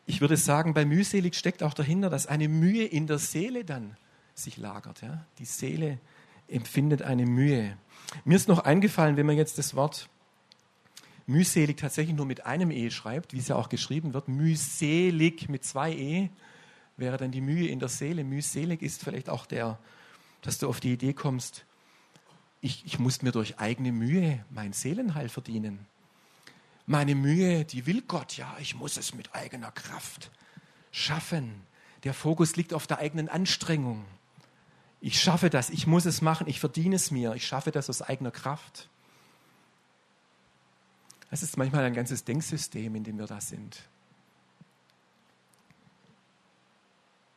ich 0.05 0.21
würde 0.21 0.37
sagen, 0.37 0.73
bei 0.73 0.85
mühselig 0.85 1.35
steckt 1.35 1.63
auch 1.63 1.73
dahinter, 1.73 2.09
dass 2.09 2.27
eine 2.27 2.49
Mühe 2.49 2.85
in 2.85 3.07
der 3.07 3.19
Seele 3.19 3.63
dann 3.63 3.95
sich 4.35 4.57
lagert. 4.57 5.01
Ja? 5.01 5.25
Die 5.39 5.45
Seele 5.45 5.99
empfindet 6.47 7.01
eine 7.01 7.25
Mühe. 7.25 7.77
Mir 8.25 8.35
ist 8.35 8.47
noch 8.47 8.59
eingefallen, 8.59 9.15
wenn 9.15 9.25
man 9.25 9.37
jetzt 9.37 9.57
das 9.57 9.75
Wort 9.75 10.09
mühselig 11.25 11.77
tatsächlich 11.77 12.15
nur 12.15 12.25
mit 12.25 12.45
einem 12.45 12.69
E 12.69 12.91
schreibt, 12.91 13.33
wie 13.33 13.39
es 13.39 13.47
ja 13.47 13.55
auch 13.55 13.69
geschrieben 13.69 14.13
wird, 14.13 14.27
mühselig 14.27 15.47
mit 15.47 15.63
zwei 15.63 15.93
E, 15.93 16.29
wäre 16.97 17.17
dann 17.17 17.31
die 17.31 17.41
Mühe 17.41 17.67
in 17.69 17.79
der 17.79 17.89
Seele. 17.89 18.23
Mühselig 18.23 18.81
ist 18.81 19.03
vielleicht 19.03 19.29
auch 19.29 19.45
der, 19.45 19.79
dass 20.41 20.57
du 20.57 20.67
auf 20.67 20.81
die 20.81 20.93
Idee 20.93 21.13
kommst, 21.13 21.65
ich, 22.59 22.85
ich 22.85 22.97
muss 22.97 23.21
mir 23.21 23.31
durch 23.31 23.59
eigene 23.59 23.91
Mühe 23.91 24.43
mein 24.49 24.71
Seelenheil 24.71 25.27
verdienen 25.27 25.85
meine 26.85 27.15
Mühe, 27.15 27.65
die 27.65 27.85
will 27.85 28.01
Gott, 28.01 28.37
ja, 28.37 28.55
ich 28.59 28.75
muss 28.75 28.97
es 28.97 29.13
mit 29.13 29.33
eigener 29.33 29.71
Kraft 29.71 30.31
schaffen. 30.91 31.61
Der 32.03 32.13
Fokus 32.13 32.55
liegt 32.55 32.73
auf 32.73 32.87
der 32.87 32.99
eigenen 32.99 33.29
Anstrengung. 33.29 34.05
Ich 34.99 35.21
schaffe 35.21 35.49
das, 35.49 35.69
ich 35.69 35.87
muss 35.87 36.05
es 36.05 36.21
machen, 36.21 36.47
ich 36.47 36.59
verdiene 36.59 36.95
es 36.95 37.11
mir, 37.11 37.33
ich 37.35 37.45
schaffe 37.45 37.71
das 37.71 37.89
aus 37.89 38.01
eigener 38.01 38.31
Kraft. 38.31 38.89
Das 41.29 41.41
ist 41.41 41.57
manchmal 41.57 41.83
ein 41.83 41.93
ganzes 41.93 42.25
Denksystem, 42.25 42.95
in 42.95 43.03
dem 43.03 43.17
wir 43.17 43.25
da 43.25 43.41
sind. 43.41 43.81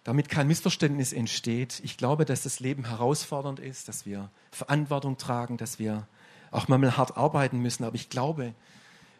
Damit 0.04 0.28
kein 0.28 0.46
Missverständnis 0.46 1.12
entsteht. 1.12 1.80
Ich 1.82 1.96
glaube, 1.96 2.24
dass 2.24 2.42
das 2.42 2.60
Leben 2.60 2.84
herausfordernd 2.84 3.58
ist, 3.58 3.88
dass 3.88 4.06
wir 4.06 4.30
Verantwortung 4.52 5.16
tragen, 5.16 5.56
dass 5.56 5.78
wir 5.78 6.06
auch 6.52 6.68
manchmal 6.68 6.96
hart 6.96 7.16
arbeiten 7.16 7.58
müssen. 7.58 7.82
Aber 7.82 7.96
ich 7.96 8.08
glaube, 8.08 8.54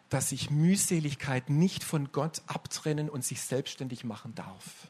dass 0.09 0.31
sich 0.31 0.51
Mühseligkeit 0.51 1.51
nicht 1.51 1.83
von 1.83 2.13
Gott 2.13 2.43
abtrennen 2.47 3.09
und 3.09 3.25
sich 3.25 3.41
selbstständig 3.41 4.05
machen 4.05 4.35
darf. 4.35 4.89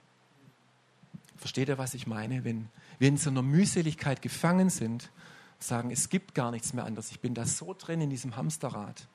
Versteht 1.36 1.68
ihr, 1.68 1.78
was 1.78 1.94
ich 1.94 2.06
meine? 2.06 2.44
Wenn 2.44 2.68
wir 2.98 3.08
in 3.08 3.16
so 3.16 3.30
einer 3.30 3.42
Mühseligkeit 3.42 4.22
gefangen 4.22 4.70
sind, 4.70 5.10
sagen, 5.58 5.90
es 5.90 6.08
gibt 6.08 6.34
gar 6.34 6.50
nichts 6.50 6.72
mehr 6.72 6.84
anderes, 6.84 7.10
ich 7.10 7.20
bin 7.20 7.34
da 7.34 7.46
so 7.46 7.74
drin 7.78 8.00
in 8.00 8.10
diesem 8.10 8.36
Hamsterrad, 8.36 9.06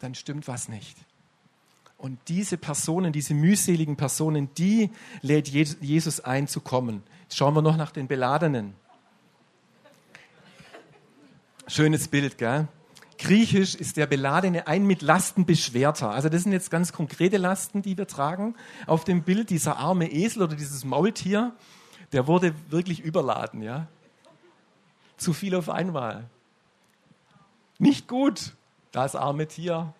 dann 0.00 0.14
stimmt 0.14 0.48
was 0.48 0.68
nicht. 0.68 0.96
Und 1.98 2.18
diese 2.28 2.58
Personen, 2.58 3.12
diese 3.12 3.32
mühseligen 3.32 3.96
Personen, 3.96 4.52
die 4.54 4.90
lädt 5.22 5.48
Jesus 5.48 6.20
ein 6.20 6.46
zu 6.46 6.60
kommen. 6.60 7.02
Jetzt 7.22 7.36
schauen 7.36 7.54
wir 7.54 7.62
noch 7.62 7.76
nach 7.76 7.90
den 7.90 8.06
Beladenen. 8.06 8.74
Schönes 11.66 12.08
Bild, 12.08 12.36
gell? 12.36 12.68
Griechisch 13.18 13.74
ist 13.74 13.96
der 13.96 14.06
Beladene 14.06 14.66
ein 14.66 14.86
mit 14.86 15.02
Lasten 15.02 15.46
beschwerter. 15.46 16.10
Also 16.10 16.28
das 16.28 16.42
sind 16.42 16.52
jetzt 16.52 16.70
ganz 16.70 16.92
konkrete 16.92 17.38
Lasten, 17.38 17.82
die 17.82 17.96
wir 17.96 18.06
tragen. 18.06 18.54
Auf 18.86 19.04
dem 19.04 19.22
Bild 19.22 19.50
dieser 19.50 19.78
arme 19.78 20.10
Esel 20.10 20.42
oder 20.42 20.56
dieses 20.56 20.84
Maultier, 20.84 21.54
der 22.12 22.26
wurde 22.26 22.54
wirklich 22.68 23.00
überladen, 23.00 23.62
ja? 23.62 23.88
Zu 25.16 25.32
viel 25.32 25.54
auf 25.54 25.70
einmal. 25.70 26.28
Nicht 27.78 28.06
gut, 28.06 28.54
das 28.92 29.16
arme 29.16 29.46
Tier. 29.46 29.94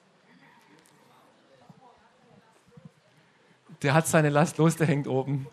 Der 3.82 3.94
hat 3.94 4.06
seine 4.06 4.30
Last 4.30 4.58
los, 4.58 4.76
der 4.76 4.87
hängt 4.87 5.08
oben. 5.08 5.46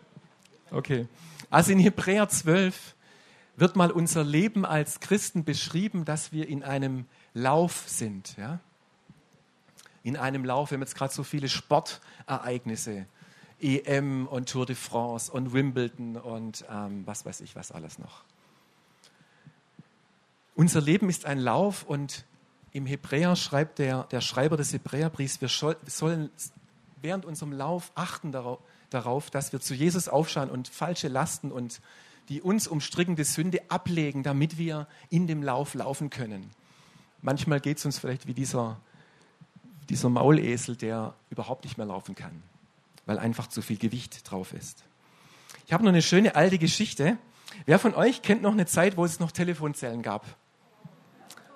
Okay. 0.72 1.08
Also 1.50 1.72
in 1.72 1.79
Hebräer 1.79 2.29
12 2.29 2.96
wird 3.55 3.75
mal 3.75 3.91
unser 3.91 4.24
Leben 4.24 4.65
als 4.65 5.00
Christen 5.00 5.43
beschrieben, 5.43 6.05
dass 6.05 6.32
wir 6.32 6.48
in 6.48 6.63
einem 6.63 7.05
Lauf 7.34 7.86
sind. 7.88 8.38
Ja? 8.38 8.60
In 10.04 10.18
einem 10.18 10.46
Lauf, 10.46 10.72
wir 10.72 10.75
haben 10.75 10.82
jetzt 10.82 10.96
gerade 10.96 11.13
so 11.13 11.24
viele 11.24 11.50
Sportereignisse, 11.50 13.06
EM 13.62 14.28
und 14.28 14.50
Tour 14.50 14.66
de 14.66 14.75
France 14.75 15.32
und 15.32 15.54
Wimbledon 15.54 16.18
und 16.18 16.66
ähm, 16.70 17.04
was 17.06 17.25
weiß 17.25 17.42
ich 17.42 17.56
was 17.56 17.72
alles 17.72 17.98
noch. 17.98 18.24
Unser 20.56 20.82
Leben 20.82 21.10
ist 21.10 21.25
ein 21.25 21.40
Lauf 21.40 21.84
und 21.84 22.25
im 22.74 22.86
Hebräer 22.86 23.36
schreibt 23.36 23.80
der, 23.80 24.04
der 24.06 24.22
Schreiber 24.22 24.58
des 24.58 24.74
Hebräerbriefs, 24.74 25.42
wir 25.42 25.50
sollen 25.50 26.30
während 27.02 27.25
unserem 27.25 27.54
Lauf 27.54 27.92
achten 27.96 28.32
darauf, 28.32 29.30
dass 29.30 29.54
wir 29.54 29.62
zu 29.62 29.74
Jesus 29.74 30.08
aufschauen 30.08 30.50
und 30.50 30.68
falsche 30.68 31.08
Lasten 31.08 31.52
und 31.52 31.82
die 32.30 32.42
uns 32.42 32.68
umstrickende 32.68 33.25
Sünde 33.25 33.62
ablegen, 33.70 34.24
damit 34.24 34.58
wir 34.58 34.88
in 35.10 35.28
dem 35.28 35.44
Lauf 35.44 35.74
laufen 35.74 36.10
können. 36.10 36.50
Manchmal 37.24 37.62
geht 37.62 37.77
es 37.77 37.86
uns 37.86 37.98
vielleicht 37.98 38.27
wie 38.27 38.34
dieser, 38.34 38.77
dieser 39.89 40.10
Maulesel, 40.10 40.75
der 40.75 41.13
überhaupt 41.30 41.63
nicht 41.63 41.77
mehr 41.77 41.88
laufen 41.88 42.15
kann, 42.15 42.44
weil 43.06 43.18
einfach 43.18 43.48
zu 43.48 43.62
viel 43.62 43.77
Gewicht 43.77 44.30
drauf 44.30 44.53
ist. 44.53 44.84
Ich 45.65 45.72
habe 45.72 45.86
noch 45.86 45.92
eine 45.92 46.01
schöne 46.01 46.36
alte 46.36 46.58
Geschichte. 46.58 47.18
Wer 47.65 47.80
von 47.80 47.96
euch 47.96 48.24
kennt 48.24 48.42
noch 48.42 48.51
eine 48.51 48.65
Zeit, 48.65 48.98
wo 48.98 49.06
es 49.06 49.22
noch 49.22 49.32
Telefonzellen 49.32 50.01
gab? 50.01 50.25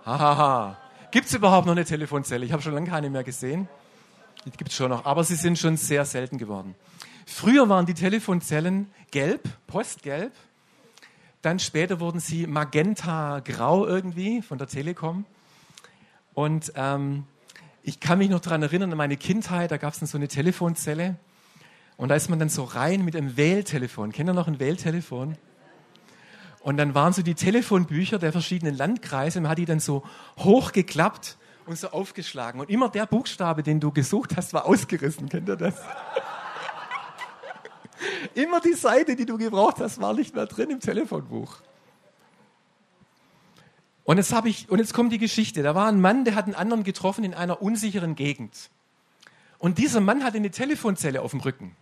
Hahaha. 0.05 0.77
Gibt 1.11 1.27
es 1.27 1.33
überhaupt 1.33 1.65
noch 1.65 1.73
eine 1.73 1.83
Telefonzelle? 1.83 2.45
Ich 2.45 2.53
habe 2.53 2.61
schon 2.61 2.73
lange 2.73 2.89
keine 2.89 3.09
mehr 3.09 3.25
gesehen. 3.25 3.67
Die 4.45 4.51
gibt 4.51 4.69
es 4.69 4.77
schon 4.77 4.89
noch, 4.89 5.03
aber 5.03 5.25
sie 5.25 5.35
sind 5.35 5.59
schon 5.59 5.75
sehr 5.75 6.05
selten 6.05 6.37
geworden. 6.37 6.75
Früher 7.25 7.67
waren 7.67 7.85
die 7.85 7.93
Telefonzellen 7.93 8.89
gelb, 9.11 9.49
postgelb. 9.67 10.31
Dann 11.41 11.59
später 11.59 11.99
wurden 11.99 12.21
sie 12.21 12.47
magenta-grau 12.47 13.85
irgendwie 13.85 14.41
von 14.41 14.57
der 14.57 14.67
Telekom. 14.67 15.25
Und 16.37 16.71
ähm, 16.75 17.23
ich 17.81 17.99
kann 17.99 18.19
mich 18.19 18.29
noch 18.29 18.39
daran 18.39 18.61
erinnern, 18.61 18.91
an 18.91 18.97
meine 18.97 19.17
Kindheit, 19.17 19.71
da 19.71 19.77
gab 19.77 19.93
es 19.93 19.99
dann 20.01 20.07
so 20.07 20.19
eine 20.19 20.27
Telefonzelle. 20.27 21.15
Und 21.97 22.09
da 22.09 22.15
ist 22.15 22.29
man 22.29 22.37
dann 22.37 22.49
so 22.49 22.63
rein 22.63 23.03
mit 23.03 23.15
einem 23.15 23.37
Wähltelefon. 23.37 24.11
Kennt 24.11 24.29
ihr 24.29 24.33
noch 24.33 24.47
ein 24.47 24.59
Wähltelefon? 24.59 25.35
Und 26.59 26.77
dann 26.77 26.93
waren 26.93 27.11
so 27.11 27.23
die 27.23 27.33
Telefonbücher 27.33 28.19
der 28.19 28.31
verschiedenen 28.31 28.77
Landkreise. 28.77 29.41
Man 29.41 29.49
hat 29.49 29.57
die 29.57 29.65
dann 29.65 29.79
so 29.79 30.03
hochgeklappt 30.37 31.39
und 31.65 31.75
so 31.75 31.89
aufgeschlagen. 31.89 32.61
Und 32.61 32.69
immer 32.69 32.89
der 32.89 33.07
Buchstabe, 33.07 33.63
den 33.63 33.79
du 33.79 33.91
gesucht 33.91 34.37
hast, 34.37 34.53
war 34.53 34.67
ausgerissen. 34.67 35.29
Kennt 35.29 35.49
ihr 35.49 35.55
das? 35.55 35.73
immer 38.35 38.61
die 38.61 38.75
Seite, 38.75 39.15
die 39.15 39.25
du 39.25 39.39
gebraucht 39.39 39.77
hast, 39.79 39.99
war 39.99 40.13
nicht 40.13 40.35
mehr 40.35 40.45
drin 40.45 40.69
im 40.69 40.81
Telefonbuch. 40.81 41.63
Und 44.07 44.15
jetzt 44.15 44.31
habe 44.31 44.47
ich, 44.47 44.69
und 44.69 44.79
jetzt 44.79 44.93
kommt 44.93 45.11
die 45.11 45.17
Geschichte. 45.17 45.63
Da 45.63 45.75
war 45.75 45.87
ein 45.87 45.99
Mann, 45.99 46.23
der 46.23 46.35
hat 46.35 46.45
einen 46.45 46.55
anderen 46.55 46.85
getroffen 46.85 47.25
in 47.25 47.33
einer 47.33 47.61
unsicheren 47.61 48.15
Gegend. 48.15 48.69
Und 49.57 49.79
dieser 49.79 49.99
Mann 49.99 50.23
hatte 50.23 50.37
eine 50.37 50.49
Telefonzelle 50.49 51.21
auf 51.21 51.31
dem 51.31 51.41
Rücken. 51.41 51.75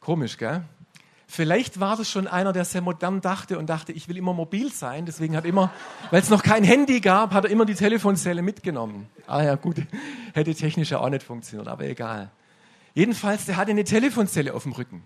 Komisch, 0.00 0.38
gell? 0.38 0.64
Vielleicht 1.26 1.78
war 1.78 1.98
das 1.98 2.08
schon 2.08 2.26
einer, 2.26 2.54
der 2.54 2.64
sehr 2.64 2.80
modern 2.80 3.20
dachte 3.20 3.58
und 3.58 3.68
dachte, 3.68 3.92
ich 3.92 4.08
will 4.08 4.16
immer 4.16 4.32
mobil 4.32 4.72
sein. 4.72 5.04
Deswegen 5.04 5.36
hat 5.36 5.44
immer, 5.44 5.70
weil 6.10 6.22
es 6.22 6.30
noch 6.30 6.42
kein 6.42 6.64
Handy 6.64 7.00
gab, 7.00 7.34
hat 7.34 7.44
er 7.44 7.50
immer 7.50 7.66
die 7.66 7.74
Telefonzelle 7.74 8.40
mitgenommen. 8.40 9.08
Ah 9.26 9.42
ja, 9.42 9.56
gut, 9.56 9.76
hätte 10.32 10.54
technisch 10.54 10.90
ja 10.90 11.00
auch 11.00 11.10
nicht 11.10 11.22
funktioniert, 11.22 11.68
aber 11.68 11.84
egal. 11.84 12.30
Jedenfalls, 12.94 13.44
der 13.44 13.58
hatte 13.58 13.72
eine 13.72 13.84
Telefonzelle 13.84 14.54
auf 14.54 14.62
dem 14.62 14.72
Rücken. 14.72 15.02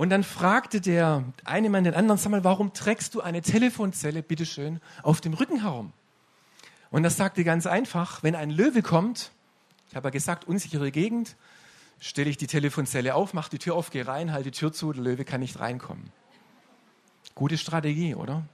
Und 0.00 0.08
dann 0.08 0.24
fragte 0.24 0.80
der 0.80 1.24
eine 1.44 1.68
Mann 1.68 1.84
den 1.84 1.92
anderen, 1.92 2.16
sag 2.16 2.30
mal, 2.30 2.42
warum 2.42 2.72
trägst 2.72 3.14
du 3.14 3.20
eine 3.20 3.42
Telefonzelle, 3.42 4.22
bitteschön, 4.22 4.80
auf 5.02 5.20
dem 5.20 5.34
Rücken 5.34 5.60
herum? 5.60 5.92
Und 6.90 7.02
das 7.02 7.18
sagte 7.18 7.44
ganz 7.44 7.66
einfach, 7.66 8.22
wenn 8.22 8.34
ein 8.34 8.48
Löwe 8.48 8.80
kommt, 8.80 9.30
ich 9.90 9.96
habe 9.96 10.08
ja 10.08 10.10
gesagt, 10.10 10.48
unsichere 10.48 10.90
Gegend, 10.90 11.36
stelle 11.98 12.30
ich 12.30 12.38
die 12.38 12.46
Telefonzelle 12.46 13.14
auf, 13.14 13.34
mache 13.34 13.50
die 13.50 13.58
Tür 13.58 13.74
auf, 13.74 13.90
gehe 13.90 14.08
rein, 14.08 14.32
halte 14.32 14.50
die 14.50 14.58
Tür 14.58 14.72
zu, 14.72 14.90
der 14.94 15.02
Löwe 15.02 15.26
kann 15.26 15.40
nicht 15.40 15.60
reinkommen. 15.60 16.10
Gute 17.34 17.58
Strategie, 17.58 18.14
oder? 18.14 18.44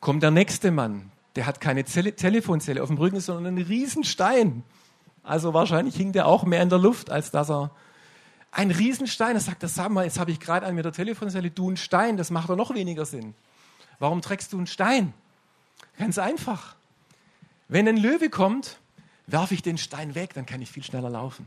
Kommt 0.00 0.22
der 0.22 0.30
nächste 0.30 0.70
Mann, 0.70 1.12
der 1.34 1.44
hat 1.44 1.60
keine 1.60 1.84
Zelle, 1.84 2.16
Telefonzelle 2.16 2.82
auf 2.82 2.88
dem 2.88 2.96
Rücken, 2.96 3.20
sondern 3.20 3.58
einen 3.58 3.66
Riesenstein. 3.66 4.62
Also 5.22 5.52
wahrscheinlich 5.52 5.94
hing 5.94 6.12
der 6.12 6.26
auch 6.26 6.44
mehr 6.44 6.62
in 6.62 6.70
der 6.70 6.78
Luft, 6.78 7.10
als 7.10 7.30
dass 7.30 7.50
er 7.50 7.70
ein 8.50 8.70
Riesenstein. 8.70 9.36
Er 9.36 9.40
sagt, 9.40 9.62
das 9.62 9.74
sag 9.74 9.90
mal, 9.90 10.04
jetzt 10.04 10.18
habe 10.18 10.30
ich 10.30 10.40
gerade 10.40 10.66
einen 10.66 10.76
mit 10.76 10.84
der 10.84 10.92
Telefonzelle, 10.92 11.50
du 11.50 11.70
ein 11.70 11.76
Stein, 11.76 12.16
das 12.16 12.30
macht 12.30 12.48
doch 12.48 12.56
noch 12.56 12.74
weniger 12.74 13.06
Sinn. 13.06 13.34
Warum 13.98 14.22
trägst 14.22 14.52
du 14.52 14.58
einen 14.58 14.66
Stein? 14.66 15.14
Ganz 15.98 16.18
einfach. 16.18 16.76
Wenn 17.68 17.88
ein 17.88 17.96
Löwe 17.96 18.30
kommt 18.30 18.78
werfe 19.26 19.54
ich 19.54 19.62
den 19.62 19.78
Stein 19.78 20.14
weg, 20.14 20.34
dann 20.34 20.46
kann 20.46 20.62
ich 20.62 20.70
viel 20.70 20.82
schneller 20.82 21.10
laufen. 21.10 21.46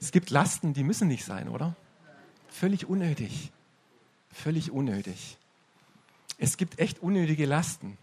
Es 0.00 0.12
gibt 0.12 0.30
Lasten, 0.30 0.72
die 0.72 0.84
müssen 0.84 1.08
nicht 1.08 1.24
sein, 1.24 1.48
oder? 1.48 1.74
Völlig 2.48 2.86
unnötig. 2.86 3.50
Völlig 4.32 4.70
unnötig. 4.70 5.36
Es 6.38 6.56
gibt 6.56 6.78
echt 6.78 7.00
unnötige 7.00 7.44
Lasten, 7.44 7.98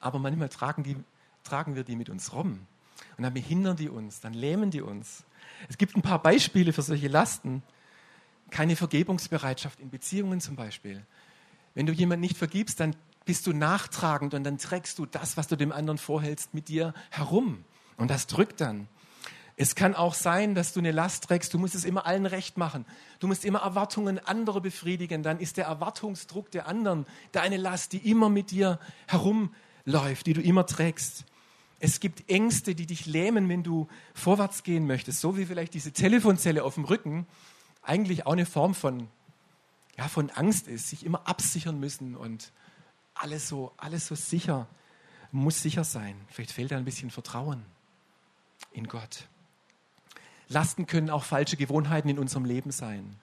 aber 0.00 0.18
manchmal 0.18 0.48
tragen, 0.48 0.82
die, 0.82 0.96
tragen 1.44 1.76
wir 1.76 1.84
die 1.84 1.94
mit 1.94 2.08
uns 2.08 2.32
rum. 2.32 2.66
Und 3.16 3.22
dann 3.22 3.34
behindern 3.34 3.76
die 3.76 3.88
uns, 3.88 4.20
dann 4.20 4.34
lähmen 4.34 4.70
die 4.70 4.80
uns. 4.80 5.22
Es 5.68 5.78
gibt 5.78 5.96
ein 5.96 6.02
paar 6.02 6.22
Beispiele 6.22 6.72
für 6.72 6.82
solche 6.82 7.08
Lasten. 7.08 7.62
Keine 8.50 8.76
Vergebungsbereitschaft 8.76 9.80
in 9.80 9.90
Beziehungen 9.90 10.40
zum 10.40 10.56
Beispiel. 10.56 11.04
Wenn 11.74 11.86
du 11.86 11.92
jemand 11.92 12.20
nicht 12.20 12.36
vergibst, 12.36 12.80
dann 12.80 12.96
bist 13.24 13.46
du 13.46 13.52
nachtragend 13.52 14.34
und 14.34 14.44
dann 14.44 14.56
trägst 14.56 14.98
du 14.98 15.04
das, 15.04 15.36
was 15.36 15.48
du 15.48 15.56
dem 15.56 15.72
anderen 15.72 15.98
vorhältst, 15.98 16.54
mit 16.54 16.68
dir 16.68 16.94
herum. 17.10 17.64
Und 17.96 18.10
das 18.10 18.26
drückt 18.26 18.60
dann. 18.60 18.88
Es 19.56 19.74
kann 19.74 19.94
auch 19.94 20.14
sein, 20.14 20.54
dass 20.54 20.74
du 20.74 20.80
eine 20.80 20.92
Last 20.92 21.24
trägst, 21.24 21.52
du 21.54 21.58
musst 21.58 21.74
es 21.74 21.84
immer 21.84 22.06
allen 22.06 22.26
recht 22.26 22.58
machen. 22.58 22.84
Du 23.20 23.26
musst 23.26 23.44
immer 23.44 23.60
Erwartungen 23.60 24.18
anderer 24.18 24.60
befriedigen. 24.60 25.22
Dann 25.22 25.40
ist 25.40 25.56
der 25.56 25.64
Erwartungsdruck 25.64 26.50
der 26.50 26.68
anderen 26.68 27.06
deine 27.32 27.56
Last, 27.56 27.92
die 27.92 28.10
immer 28.10 28.28
mit 28.28 28.50
dir 28.50 28.78
herumläuft, 29.06 30.26
die 30.26 30.34
du 30.34 30.42
immer 30.42 30.66
trägst. 30.66 31.24
Es 31.78 32.00
gibt 32.00 32.30
Ängste, 32.30 32.74
die 32.74 32.86
dich 32.86 33.06
lähmen, 33.06 33.48
wenn 33.48 33.62
du 33.62 33.88
vorwärts 34.14 34.62
gehen 34.62 34.86
möchtest. 34.86 35.20
So 35.20 35.36
wie 35.36 35.46
vielleicht 35.46 35.74
diese 35.74 35.92
Telefonzelle 35.92 36.64
auf 36.64 36.74
dem 36.74 36.84
Rücken 36.84 37.26
eigentlich 37.82 38.26
auch 38.26 38.32
eine 38.32 38.46
Form 38.46 38.74
von, 38.74 39.08
ja, 39.96 40.08
von 40.08 40.30
Angst 40.30 40.68
ist, 40.68 40.88
sich 40.88 41.04
immer 41.04 41.28
absichern 41.28 41.78
müssen 41.78 42.16
und 42.16 42.52
alles 43.14 43.48
so, 43.48 43.72
alles 43.76 44.06
so 44.06 44.14
sicher, 44.14 44.66
muss 45.32 45.62
sicher 45.62 45.84
sein. 45.84 46.16
Vielleicht 46.28 46.52
fehlt 46.52 46.70
da 46.70 46.76
ein 46.76 46.84
bisschen 46.84 47.10
Vertrauen 47.10 47.62
in 48.72 48.88
Gott. 48.88 49.28
Lasten 50.48 50.86
können 50.86 51.10
auch 51.10 51.24
falsche 51.24 51.56
Gewohnheiten 51.56 52.08
in 52.08 52.18
unserem 52.18 52.44
Leben 52.44 52.70
sein. 52.70 53.16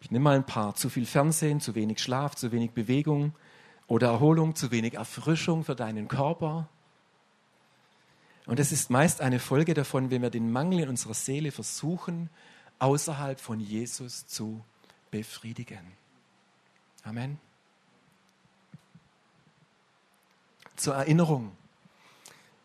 Ich 0.00 0.10
nehme 0.10 0.24
mal 0.24 0.36
ein 0.36 0.46
paar. 0.46 0.74
Zu 0.74 0.90
viel 0.90 1.06
Fernsehen, 1.06 1.60
zu 1.60 1.74
wenig 1.74 2.00
Schlaf, 2.00 2.34
zu 2.34 2.52
wenig 2.52 2.72
Bewegung 2.72 3.34
oder 3.86 4.08
Erholung, 4.08 4.54
zu 4.54 4.70
wenig 4.70 4.94
Erfrischung 4.94 5.64
für 5.64 5.74
deinen 5.74 6.08
Körper. 6.08 6.68
Und 8.48 8.58
es 8.58 8.72
ist 8.72 8.90
meist 8.90 9.20
eine 9.20 9.38
Folge 9.38 9.74
davon, 9.74 10.10
wenn 10.10 10.22
wir 10.22 10.30
den 10.30 10.50
Mangel 10.50 10.80
in 10.80 10.88
unserer 10.88 11.14
Seele 11.14 11.52
versuchen, 11.52 12.28
außerhalb 12.80 13.38
von 13.38 13.60
Jesus 13.60 14.26
zu 14.26 14.64
befriedigen. 15.12 15.92
Amen. 17.04 17.38
zur 20.78 20.94
Erinnerung. 20.94 21.52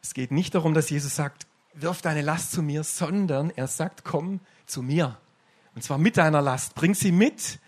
Es 0.02 0.14
geht 0.14 0.32
nicht 0.32 0.56
darum, 0.56 0.74
dass 0.74 0.90
Jesus 0.90 1.16
sagt, 1.16 1.48
wirf 1.74 2.02
deine 2.02 2.22
Last 2.22 2.52
zu 2.52 2.62
mir, 2.62 2.84
sondern 2.84 3.50
er 3.52 3.68
sagt, 3.68 4.04
komm 4.04 4.40
zu 4.66 4.82
mir. 4.82 5.18
Und 5.76 5.84
zwar 5.84 5.98
mit 5.98 6.18
deiner 6.18 6.42
Last. 6.42 6.76
Bring 6.76 6.94
sie 6.94 7.12
mit, 7.12 7.60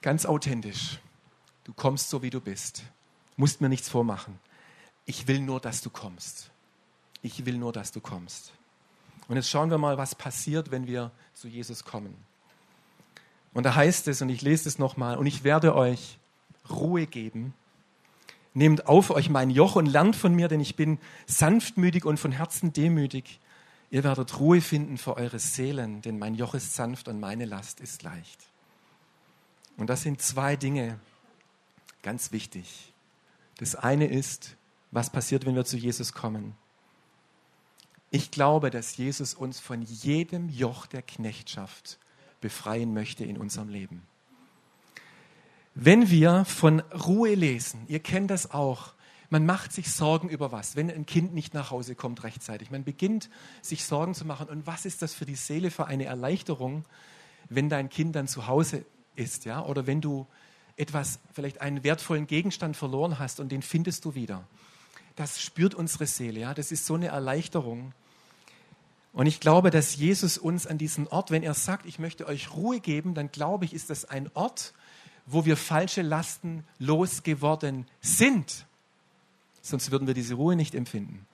ganz 0.00 0.24
authentisch. 0.24 0.98
Du 1.64 1.72
kommst 1.72 2.08
so, 2.08 2.22
wie 2.22 2.30
du 2.30 2.40
bist. 2.40 2.84
Musst 3.36 3.60
mir 3.60 3.68
nichts 3.68 3.88
vormachen. 3.88 4.38
Ich 5.04 5.26
will 5.26 5.40
nur, 5.40 5.60
dass 5.60 5.82
du 5.82 5.90
kommst. 5.90 6.50
Ich 7.26 7.44
will 7.44 7.58
nur, 7.58 7.72
dass 7.72 7.90
du 7.90 8.00
kommst. 8.00 8.52
Und 9.26 9.34
jetzt 9.34 9.50
schauen 9.50 9.68
wir 9.68 9.78
mal, 9.78 9.98
was 9.98 10.14
passiert, 10.14 10.70
wenn 10.70 10.86
wir 10.86 11.10
zu 11.34 11.48
Jesus 11.48 11.82
kommen. 11.82 12.14
Und 13.52 13.66
da 13.66 13.74
heißt 13.74 14.06
es, 14.06 14.22
und 14.22 14.28
ich 14.28 14.42
lese 14.42 14.68
es 14.68 14.78
nochmal, 14.78 15.18
und 15.18 15.26
ich 15.26 15.42
werde 15.42 15.74
euch 15.74 16.18
Ruhe 16.70 17.06
geben. 17.06 17.52
Nehmt 18.54 18.86
auf 18.86 19.10
euch 19.10 19.28
mein 19.28 19.50
Joch 19.50 19.74
und 19.74 19.86
lernt 19.86 20.14
von 20.14 20.34
mir, 20.34 20.46
denn 20.46 20.60
ich 20.60 20.76
bin 20.76 20.98
sanftmütig 21.26 22.04
und 22.04 22.20
von 22.20 22.30
Herzen 22.30 22.72
demütig. 22.72 23.40
Ihr 23.90 24.04
werdet 24.04 24.38
Ruhe 24.38 24.60
finden 24.60 24.96
für 24.96 25.16
eure 25.16 25.40
Seelen, 25.40 26.02
denn 26.02 26.20
mein 26.20 26.36
Joch 26.36 26.54
ist 26.54 26.76
sanft 26.76 27.08
und 27.08 27.18
meine 27.18 27.44
Last 27.44 27.80
ist 27.80 28.04
leicht. 28.04 28.38
Und 29.76 29.90
das 29.90 30.02
sind 30.02 30.22
zwei 30.22 30.54
Dinge 30.54 31.00
ganz 32.02 32.30
wichtig. 32.30 32.92
Das 33.58 33.74
eine 33.74 34.06
ist, 34.06 34.54
was 34.92 35.10
passiert, 35.10 35.44
wenn 35.44 35.56
wir 35.56 35.64
zu 35.64 35.76
Jesus 35.76 36.12
kommen. 36.12 36.54
Ich 38.10 38.30
glaube, 38.30 38.70
dass 38.70 38.96
Jesus 38.96 39.34
uns 39.34 39.60
von 39.60 39.82
jedem 39.82 40.48
Joch 40.48 40.86
der 40.86 41.02
Knechtschaft 41.02 41.98
befreien 42.40 42.94
möchte 42.94 43.24
in 43.24 43.36
unserem 43.36 43.68
Leben. 43.68 44.02
Wenn 45.74 46.08
wir 46.08 46.44
von 46.44 46.80
Ruhe 46.80 47.34
lesen, 47.34 47.80
ihr 47.88 48.00
kennt 48.00 48.30
das 48.30 48.50
auch, 48.50 48.94
man 49.28 49.44
macht 49.44 49.72
sich 49.72 49.90
Sorgen 49.90 50.28
über 50.28 50.52
was, 50.52 50.76
wenn 50.76 50.90
ein 50.90 51.04
Kind 51.04 51.34
nicht 51.34 51.52
nach 51.52 51.70
Hause 51.70 51.94
kommt 51.94 52.22
rechtzeitig. 52.22 52.70
Man 52.70 52.84
beginnt 52.84 53.28
sich 53.60 53.84
Sorgen 53.84 54.14
zu 54.14 54.24
machen. 54.24 54.48
Und 54.48 54.66
was 54.66 54.86
ist 54.86 55.02
das 55.02 55.14
für 55.14 55.26
die 55.26 55.34
Seele 55.34 55.70
für 55.70 55.86
eine 55.86 56.04
Erleichterung, 56.04 56.84
wenn 57.48 57.68
dein 57.68 57.88
Kind 57.90 58.14
dann 58.14 58.28
zu 58.28 58.46
Hause 58.46 58.84
ist, 59.16 59.44
ja? 59.44 59.64
Oder 59.64 59.86
wenn 59.86 60.00
du 60.00 60.26
etwas, 60.76 61.18
vielleicht 61.32 61.60
einen 61.60 61.82
wertvollen 61.84 62.26
Gegenstand 62.26 62.76
verloren 62.76 63.18
hast 63.18 63.40
und 63.40 63.50
den 63.50 63.62
findest 63.62 64.04
du 64.04 64.14
wieder. 64.14 64.46
Das 65.16 65.40
spürt 65.40 65.74
unsere 65.74 66.06
Seele, 66.06 66.40
ja? 66.40 66.54
Das 66.54 66.70
ist 66.72 66.86
so 66.86 66.94
eine 66.94 67.08
Erleichterung. 67.08 67.92
Und 69.12 69.26
ich 69.26 69.40
glaube, 69.40 69.70
dass 69.70 69.96
Jesus 69.96 70.36
uns 70.36 70.66
an 70.66 70.76
diesen 70.76 71.08
Ort, 71.08 71.30
wenn 71.30 71.42
er 71.42 71.54
sagt, 71.54 71.86
ich 71.86 71.98
möchte 71.98 72.26
euch 72.26 72.52
Ruhe 72.52 72.80
geben, 72.80 73.14
dann 73.14 73.32
glaube 73.32 73.64
ich, 73.64 73.72
ist 73.72 73.88
das 73.88 74.04
ein 74.04 74.30
Ort, 74.34 74.74
wo 75.24 75.46
wir 75.46 75.56
falsche 75.56 76.02
Lasten 76.02 76.64
losgeworden 76.78 77.86
sind. 78.02 78.66
Sonst 79.62 79.90
würden 79.90 80.06
wir 80.06 80.14
diese 80.14 80.34
Ruhe 80.34 80.54
nicht 80.54 80.74
empfinden. 80.74 81.26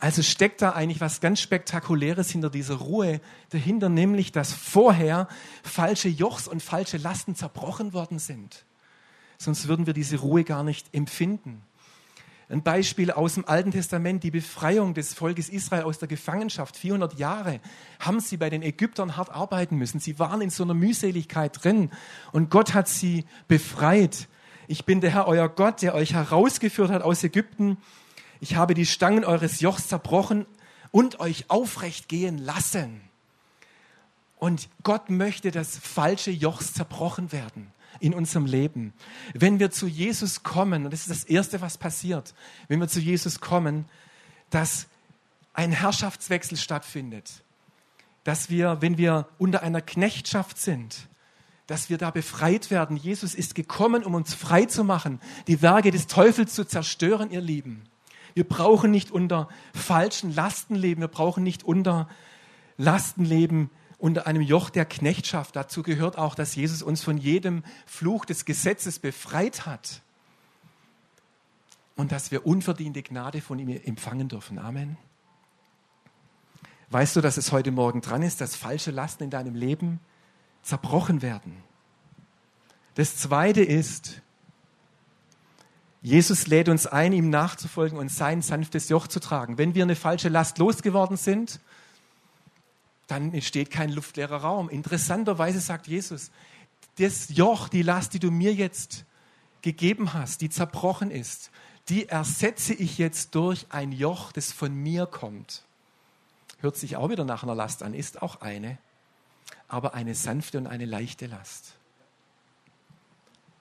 Also 0.00 0.22
steckt 0.22 0.62
da 0.62 0.72
eigentlich 0.72 1.00
was 1.00 1.20
ganz 1.20 1.40
Spektakuläres 1.40 2.30
hinter 2.30 2.50
dieser 2.50 2.74
Ruhe 2.74 3.20
dahinter, 3.50 3.88
nämlich 3.88 4.32
dass 4.32 4.52
vorher 4.52 5.28
falsche 5.62 6.08
Jochs 6.08 6.48
und 6.48 6.62
falsche 6.62 6.98
Lasten 6.98 7.34
zerbrochen 7.34 7.92
worden 7.92 8.18
sind. 8.18 8.64
Sonst 9.38 9.68
würden 9.68 9.86
wir 9.86 9.94
diese 9.94 10.18
Ruhe 10.18 10.44
gar 10.44 10.64
nicht 10.64 10.92
empfinden. 10.92 11.62
Ein 12.50 12.62
Beispiel 12.62 13.10
aus 13.10 13.34
dem 13.34 13.46
Alten 13.46 13.72
Testament, 13.72 14.24
die 14.24 14.30
Befreiung 14.30 14.94
des 14.94 15.12
Volkes 15.12 15.50
Israel 15.50 15.82
aus 15.82 15.98
der 15.98 16.08
Gefangenschaft. 16.08 16.78
400 16.78 17.18
Jahre 17.18 17.60
haben 18.00 18.20
sie 18.20 18.38
bei 18.38 18.48
den 18.48 18.62
Ägyptern 18.62 19.18
hart 19.18 19.28
arbeiten 19.28 19.76
müssen. 19.76 20.00
Sie 20.00 20.18
waren 20.18 20.40
in 20.40 20.48
so 20.48 20.64
einer 20.64 20.72
Mühseligkeit 20.72 21.62
drin 21.62 21.90
und 22.32 22.48
Gott 22.48 22.72
hat 22.72 22.88
sie 22.88 23.26
befreit. 23.48 24.28
Ich 24.66 24.86
bin 24.86 25.02
der 25.02 25.10
Herr, 25.10 25.28
euer 25.28 25.50
Gott, 25.50 25.82
der 25.82 25.94
euch 25.94 26.14
herausgeführt 26.14 26.90
hat 26.90 27.02
aus 27.02 27.22
Ägypten. 27.22 27.76
Ich 28.40 28.56
habe 28.56 28.72
die 28.72 28.86
Stangen 28.86 29.26
eures 29.26 29.60
Jochs 29.60 29.88
zerbrochen 29.88 30.46
und 30.90 31.20
euch 31.20 31.50
aufrecht 31.50 32.08
gehen 32.08 32.38
lassen. 32.38 33.02
Und 34.36 34.70
Gott 34.84 35.10
möchte, 35.10 35.50
dass 35.50 35.76
falsche 35.76 36.30
Jochs 36.30 36.72
zerbrochen 36.72 37.30
werden 37.30 37.74
in 38.00 38.14
unserem 38.14 38.46
Leben. 38.46 38.92
Wenn 39.34 39.58
wir 39.58 39.70
zu 39.70 39.86
Jesus 39.86 40.42
kommen, 40.42 40.84
und 40.84 40.92
das 40.92 41.02
ist 41.02 41.10
das 41.10 41.24
Erste, 41.24 41.60
was 41.60 41.78
passiert, 41.78 42.34
wenn 42.68 42.80
wir 42.80 42.88
zu 42.88 43.00
Jesus 43.00 43.40
kommen, 43.40 43.84
dass 44.50 44.86
ein 45.52 45.72
Herrschaftswechsel 45.72 46.56
stattfindet, 46.56 47.42
dass 48.24 48.50
wir, 48.50 48.78
wenn 48.80 48.98
wir 48.98 49.28
unter 49.38 49.62
einer 49.62 49.80
Knechtschaft 49.80 50.58
sind, 50.58 51.08
dass 51.66 51.90
wir 51.90 51.98
da 51.98 52.10
befreit 52.10 52.70
werden. 52.70 52.96
Jesus 52.96 53.34
ist 53.34 53.54
gekommen, 53.54 54.02
um 54.02 54.14
uns 54.14 54.34
frei 54.34 54.64
zu 54.64 54.84
machen, 54.84 55.20
die 55.46 55.60
Werke 55.60 55.90
des 55.90 56.06
Teufels 56.06 56.54
zu 56.54 56.64
zerstören, 56.64 57.30
ihr 57.30 57.42
Lieben. 57.42 57.82
Wir 58.34 58.44
brauchen 58.44 58.90
nicht 58.90 59.10
unter 59.10 59.48
falschen 59.74 60.34
Lasten 60.34 60.74
leben, 60.74 61.00
wir 61.00 61.08
brauchen 61.08 61.42
nicht 61.42 61.64
unter 61.64 62.08
Lasten 62.76 63.24
leben, 63.24 63.70
unter 63.98 64.26
einem 64.26 64.42
Joch 64.42 64.70
der 64.70 64.84
Knechtschaft. 64.84 65.56
Dazu 65.56 65.82
gehört 65.82 66.16
auch, 66.16 66.34
dass 66.34 66.54
Jesus 66.54 66.82
uns 66.82 67.02
von 67.02 67.18
jedem 67.18 67.64
Fluch 67.86 68.24
des 68.24 68.44
Gesetzes 68.44 68.98
befreit 68.98 69.66
hat 69.66 70.02
und 71.96 72.12
dass 72.12 72.30
wir 72.30 72.46
unverdiente 72.46 73.02
Gnade 73.02 73.40
von 73.40 73.58
ihm 73.58 73.68
empfangen 73.68 74.28
dürfen. 74.28 74.58
Amen. 74.58 74.96
Weißt 76.90 77.16
du, 77.16 77.20
dass 77.20 77.36
es 77.36 77.52
heute 77.52 77.72
Morgen 77.72 78.00
dran 78.00 78.22
ist, 78.22 78.40
dass 78.40 78.54
falsche 78.54 78.92
Lasten 78.92 79.24
in 79.24 79.30
deinem 79.30 79.54
Leben 79.54 80.00
zerbrochen 80.62 81.20
werden? 81.20 81.56
Das 82.94 83.16
Zweite 83.16 83.62
ist, 83.62 84.22
Jesus 86.00 86.46
lädt 86.46 86.68
uns 86.68 86.86
ein, 86.86 87.12
ihm 87.12 87.30
nachzufolgen 87.30 87.98
und 87.98 88.10
sein 88.10 88.42
sanftes 88.42 88.88
Joch 88.88 89.08
zu 89.08 89.20
tragen. 89.20 89.58
Wenn 89.58 89.74
wir 89.74 89.82
eine 89.82 89.96
falsche 89.96 90.28
Last 90.28 90.58
losgeworden 90.58 91.16
sind, 91.16 91.60
dann 93.08 93.32
entsteht 93.32 93.70
kein 93.70 93.90
luftleerer 93.90 94.36
Raum. 94.36 94.68
Interessanterweise 94.68 95.60
sagt 95.60 95.88
Jesus, 95.88 96.30
das 96.98 97.30
Joch, 97.30 97.68
die 97.68 97.82
Last, 97.82 98.14
die 98.14 98.20
du 98.20 98.30
mir 98.30 98.54
jetzt 98.54 99.04
gegeben 99.62 100.12
hast, 100.12 100.40
die 100.42 100.50
zerbrochen 100.50 101.10
ist, 101.10 101.50
die 101.88 102.08
ersetze 102.08 102.74
ich 102.74 102.98
jetzt 102.98 103.34
durch 103.34 103.66
ein 103.70 103.92
Joch, 103.92 104.30
das 104.30 104.52
von 104.52 104.74
mir 104.74 105.06
kommt. 105.06 105.64
Hört 106.60 106.76
sich 106.76 106.96
auch 106.96 107.08
wieder 107.08 107.24
nach 107.24 107.42
einer 107.42 107.54
Last 107.54 107.82
an, 107.82 107.94
ist 107.94 108.20
auch 108.20 108.42
eine, 108.42 108.78
aber 109.68 109.94
eine 109.94 110.14
sanfte 110.14 110.58
und 110.58 110.66
eine 110.66 110.84
leichte 110.84 111.26
Last. 111.26 111.74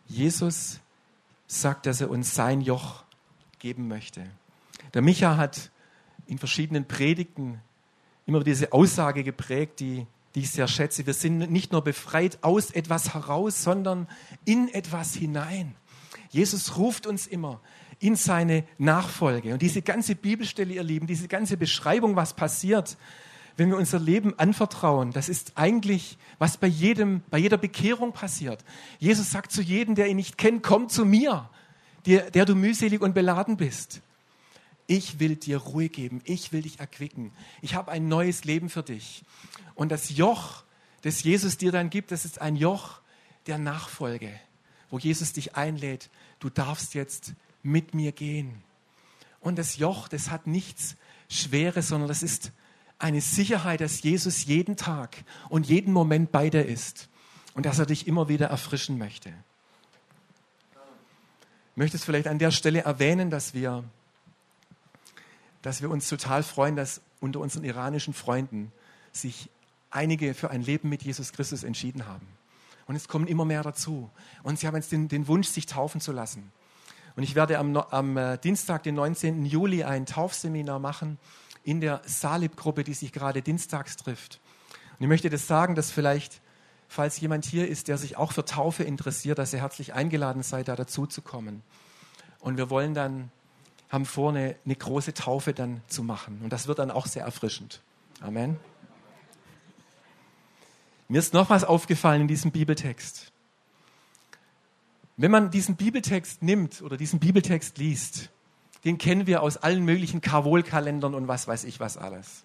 Jesus 0.08 0.82
sagt, 1.48 1.86
dass 1.86 2.02
er 2.02 2.10
uns 2.10 2.36
sein 2.36 2.60
Joch 2.62 3.04
geben 3.60 3.88
möchte. 3.88 4.26
Der 4.94 5.02
Micha 5.02 5.38
hat 5.38 5.72
in 6.26 6.38
verschiedenen 6.38 6.86
Predigten 6.86 7.62
immer 8.28 8.44
diese 8.44 8.74
Aussage 8.74 9.24
geprägt, 9.24 9.80
die, 9.80 10.06
die 10.36 10.42
ich 10.42 10.52
sehr 10.52 10.68
schätze. 10.68 11.08
Wir 11.08 11.14
sind 11.14 11.50
nicht 11.50 11.72
nur 11.72 11.82
befreit 11.84 12.38
aus 12.44 12.70
etwas 12.70 13.16
heraus, 13.16 13.64
sondern 13.64 14.08
in 14.46 14.68
etwas 14.68 15.16
hinein. 15.16 15.76
Jesus 16.30 16.78
ruft 16.78 17.08
uns 17.08 17.26
immer 17.26 17.62
in 18.00 18.16
seine 18.16 18.66
Nachfolge. 18.78 19.54
Und 19.54 19.62
diese 19.62 19.82
ganze 19.82 20.14
Bibelstelle, 20.14 20.74
ihr 20.74 20.84
Lieben, 20.84 21.08
diese 21.08 21.28
ganze 21.28 21.58
Beschreibung, 21.58 22.16
was 22.16 22.36
passiert, 22.36 22.98
wenn 23.56 23.70
wir 23.70 23.78
unser 23.78 23.98
Leben 23.98 24.38
anvertrauen, 24.38 25.12
das 25.12 25.30
ist 25.30 25.54
eigentlich, 25.56 26.18
was 26.38 26.58
bei 26.58 26.68
jedem, 26.68 27.22
bei 27.32 27.40
jeder 27.40 27.58
Bekehrung 27.58 28.12
passiert. 28.12 28.64
Jesus 29.00 29.32
sagt 29.32 29.52
zu 29.52 29.62
jedem, 29.62 29.96
der 29.96 30.08
ihn 30.08 30.18
nicht 30.18 30.38
kennt, 30.38 30.62
komm 30.62 30.90
zu 30.90 31.06
mir, 31.06 31.50
der, 32.06 32.30
der 32.30 32.46
du 32.46 32.54
mühselig 32.54 33.02
und 33.02 33.16
beladen 33.16 33.58
bist. 33.58 34.02
Ich 34.88 35.20
will 35.20 35.36
dir 35.36 35.58
Ruhe 35.58 35.90
geben. 35.90 36.22
Ich 36.24 36.54
will 36.54 36.62
dich 36.62 36.80
erquicken. 36.80 37.32
Ich 37.62 37.76
habe 37.76 37.92
ein 37.92 38.08
neues 38.08 38.46
Leben 38.46 38.70
für 38.70 38.84
dich. 38.84 39.24
Und 39.76 39.92
das 39.92 40.10
Joch, 40.10 40.64
das 41.02 41.24
Jesus 41.24 41.58
dir 41.58 41.72
dann 41.72 41.90
gibt, 41.90 42.12
das 42.12 42.26
ist 42.26 42.42
ein 42.42 42.56
Joch 42.56 43.02
der 43.46 43.58
Nachfolge, 43.58 44.32
wo 44.90 44.98
Jesus 44.98 45.34
dich 45.34 45.56
einlädt. 45.56 46.10
Du 46.40 46.50
darfst 46.50 46.94
jetzt 46.94 47.34
mit 47.64 47.94
mir 47.94 48.14
gehen. 48.14 48.64
Und 49.42 49.58
das 49.58 49.78
Joch, 49.78 50.08
das 50.08 50.30
hat 50.30 50.48
nichts 50.48 50.96
Schweres, 51.30 51.90
sondern 51.90 52.08
das 52.08 52.24
ist 52.24 52.52
eine 52.98 53.22
Sicherheit, 53.22 53.82
dass 53.82 54.02
Jesus 54.02 54.46
jeden 54.46 54.78
Tag 54.78 55.24
und 55.50 55.68
jeden 55.68 55.94
Moment 55.94 56.32
bei 56.32 56.50
dir 56.50 56.66
ist 56.66 57.10
und 57.54 57.66
dass 57.66 57.80
er 57.80 57.86
dich 57.86 58.08
immer 58.08 58.30
wieder 58.30 58.48
erfrischen 58.48 58.98
möchte. 58.98 59.30
Ich 61.72 61.78
möchte 61.78 61.98
es 61.98 62.04
vielleicht 62.04 62.28
an 62.28 62.40
der 62.40 62.52
Stelle 62.52 62.82
erwähnen, 62.82 63.30
dass 63.30 63.54
wir 63.54 63.84
dass 65.68 65.82
wir 65.82 65.90
uns 65.90 66.08
total 66.08 66.44
freuen, 66.44 66.78
dass 66.78 67.02
unter 67.20 67.42
unseren 67.42 67.66
iranischen 67.66 68.14
Freunden 68.14 68.72
sich 69.12 69.50
einige 69.90 70.34
für 70.34 70.50
ein 70.50 70.62
Leben 70.62 70.88
mit 70.88 71.04
Jesus 71.04 71.34
Christus 71.34 71.66
entschieden 71.66 72.08
haben. 72.08 72.26
Und 72.86 72.96
es 72.96 73.10
kommen 73.10 73.28
immer 73.28 73.44
mehr 73.44 73.64
dazu. 73.64 74.10
Und 74.44 74.58
sie 74.58 74.66
haben 74.66 74.76
jetzt 74.76 74.94
den, 74.94 75.10
den 75.10 75.28
Wunsch, 75.28 75.50
sich 75.50 75.66
taufen 75.66 76.00
zu 76.00 76.14
lassen. 76.14 76.54
Und 77.18 77.24
ich 77.24 77.36
werde 77.36 77.58
am, 77.58 77.76
am 77.76 78.16
äh, 78.16 78.38
Dienstag, 78.38 78.84
den 78.84 78.96
19. 78.96 79.46
Juli, 79.46 79.84
ein 79.84 80.06
Taufseminar 80.06 80.80
machen 80.80 81.20
in 81.66 81.82
der 81.82 82.02
Salib-Gruppe, 82.06 82.86
die 82.86 82.94
sich 82.94 83.12
gerade 83.12 83.42
dienstags 83.42 83.98
trifft. 83.98 84.40
Und 84.98 85.04
ich 85.04 85.10
möchte 85.10 85.30
das 85.30 85.48
sagen, 85.48 85.76
dass 85.76 85.92
vielleicht, 85.92 86.40
falls 86.88 87.20
jemand 87.20 87.44
hier 87.44 87.68
ist, 87.68 87.90
der 87.90 87.98
sich 87.98 88.16
auch 88.16 88.32
für 88.32 88.46
Taufe 88.46 88.86
interessiert, 88.86 89.38
dass 89.38 89.54
er 89.54 89.60
herzlich 89.60 89.94
eingeladen 89.94 90.44
sei, 90.44 90.64
da 90.64 90.78
dazu 90.78 91.08
zu 91.08 91.22
kommen. 91.22 91.62
Und 92.40 92.56
wir 92.56 92.70
wollen 92.70 92.94
dann 92.94 93.32
haben 93.90 94.06
vor, 94.06 94.30
eine, 94.30 94.56
eine 94.66 94.76
große 94.76 95.14
Taufe 95.14 95.54
dann 95.54 95.82
zu 95.88 96.04
machen. 96.04 96.42
Und 96.44 96.52
das 96.52 96.68
wird 96.68 96.80
dann 96.80 96.92
auch 96.92 97.06
sehr 97.06 97.24
erfrischend. 97.24 97.82
Amen. 98.20 98.60
Mir 101.08 101.20
ist 101.20 101.34
noch 101.34 101.50
was 101.50 101.64
aufgefallen 101.64 102.22
in 102.22 102.28
diesem 102.28 102.52
Bibeltext. 102.52 103.32
Wenn 105.16 105.32
man 105.32 105.52
diesen 105.52 105.76
Bibeltext 105.76 106.44
nimmt 106.44 106.82
oder 106.82 106.98
diesen 106.98 107.20
Bibeltext 107.20 107.78
liest, 107.78 108.30
den 108.84 108.98
kennen 108.98 109.26
wir 109.26 109.42
aus 109.42 109.58
allen 109.58 109.84
möglichen 109.84 110.22
Karol-Kalendern 110.22 111.16
und 111.16 111.28
was 111.28 111.48
weiß 111.48 111.64
ich 111.64 111.80
was 111.80 111.98
alles. 111.98 112.44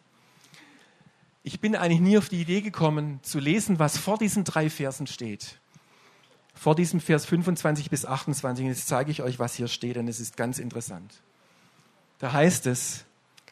Ich 1.42 1.61
bin 1.61 1.74
eigentlich 1.74 2.00
nie 2.00 2.18
auf 2.18 2.28
die 2.28 2.40
Idee 2.40 2.61
gekommen, 2.61 3.18
zu 3.22 3.40
lesen, 3.40 3.81
was 3.81 3.98
vor 3.98 4.16
diesen 4.16 4.44
drei 4.44 4.70
Versen 4.70 5.09
steht. 5.09 5.59
Vor 6.55 6.76
diesem 6.76 7.00
Vers 7.00 7.26
25 7.26 7.90
bis 7.90 8.07
28. 8.07 8.64
Und 8.64 8.70
jetzt 8.70 8.87
zeige 8.87 9.11
ich 9.11 9.22
euch, 9.22 9.40
was 9.40 9.55
hier 9.55 9.66
steht, 9.66 9.96
denn 9.96 10.07
es 10.07 10.20
ist 10.20 10.37
ganz 10.37 10.59
interessant. 10.59 11.22
Da 12.22 12.32
heißt 12.32 12.68
es, 12.68 13.04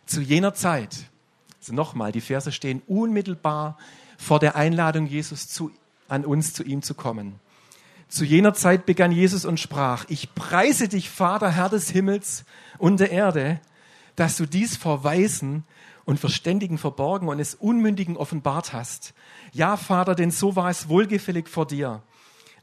zu 0.07 0.21
jener 0.21 0.55
Zeit, 0.55 1.11
also 1.59 1.75
nochmal, 1.75 2.13
die 2.13 2.21
Verse 2.21 2.53
stehen 2.53 2.83
unmittelbar 2.87 3.77
vor 4.17 4.39
der 4.39 4.55
Einladung 4.55 5.07
Jesus 5.07 5.49
zu, 5.49 5.73
an 6.07 6.25
uns, 6.25 6.55
zu 6.55 6.63
ihm 6.63 6.81
zu 6.81 6.95
kommen. 6.95 7.41
Zu 8.09 8.25
jener 8.25 8.55
Zeit 8.55 8.87
begann 8.87 9.11
Jesus 9.11 9.45
und 9.45 9.59
sprach, 9.59 10.05
ich 10.07 10.37
preise 10.37 10.87
dich, 10.87 11.11
Vater, 11.11 11.51
Herr 11.51 11.69
des 11.69 11.91
Himmels 11.91 12.45
und 12.79 13.01
der 13.01 13.11
Erde, 13.11 13.61
dass 14.15 14.37
du 14.37 14.47
dies 14.47 14.77
vor 14.77 15.03
Weisen 15.03 15.65
und 16.05 16.21
Verständigen 16.21 16.79
verborgen 16.79 17.27
und 17.27 17.41
es 17.41 17.57
Unmündigen 17.57 18.17
offenbart 18.17 18.73
hast. 18.73 19.15
Ja, 19.53 19.77
Vater, 19.77 20.15
denn 20.15 20.31
so 20.31 20.55
war 20.55 20.71
es 20.71 20.89
wohlgefällig 20.89 21.49
vor 21.49 21.67
dir. 21.67 22.05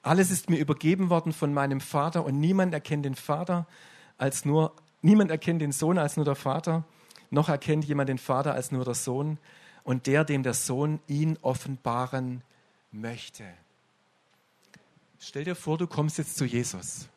Alles 0.03 0.31
ist 0.31 0.49
mir 0.49 0.57
übergeben 0.57 1.09
worden 1.09 1.33
von 1.33 1.53
meinem 1.53 1.81
Vater 1.81 2.23
und 2.23 2.39
niemand 2.39 2.73
erkennt 2.73 3.03
den 3.03 3.15
Vater 3.15 3.67
als 4.17 4.45
nur, 4.45 4.73
niemand 5.01 5.31
erkennt 5.31 5.61
den 5.61 5.71
Sohn 5.71 5.97
als 5.97 6.15
nur 6.15 6.25
der 6.25 6.35
Vater, 6.35 6.83
noch 7.29 7.49
erkennt 7.49 7.85
jemand 7.85 8.09
den 8.09 8.17
Vater 8.17 8.53
als 8.53 8.71
nur 8.71 8.85
der 8.85 8.93
Sohn 8.93 9.37
und 9.83 10.07
der, 10.07 10.23
dem 10.23 10.43
der 10.43 10.53
Sohn 10.53 10.99
ihn 11.07 11.37
offenbaren 11.41 12.41
möchte. 12.91 13.45
Stell 15.19 15.43
dir 15.43 15.55
vor, 15.55 15.77
du 15.77 15.87
kommst 15.87 16.17
jetzt 16.17 16.37
zu 16.37 16.45
Jesus. 16.45 17.07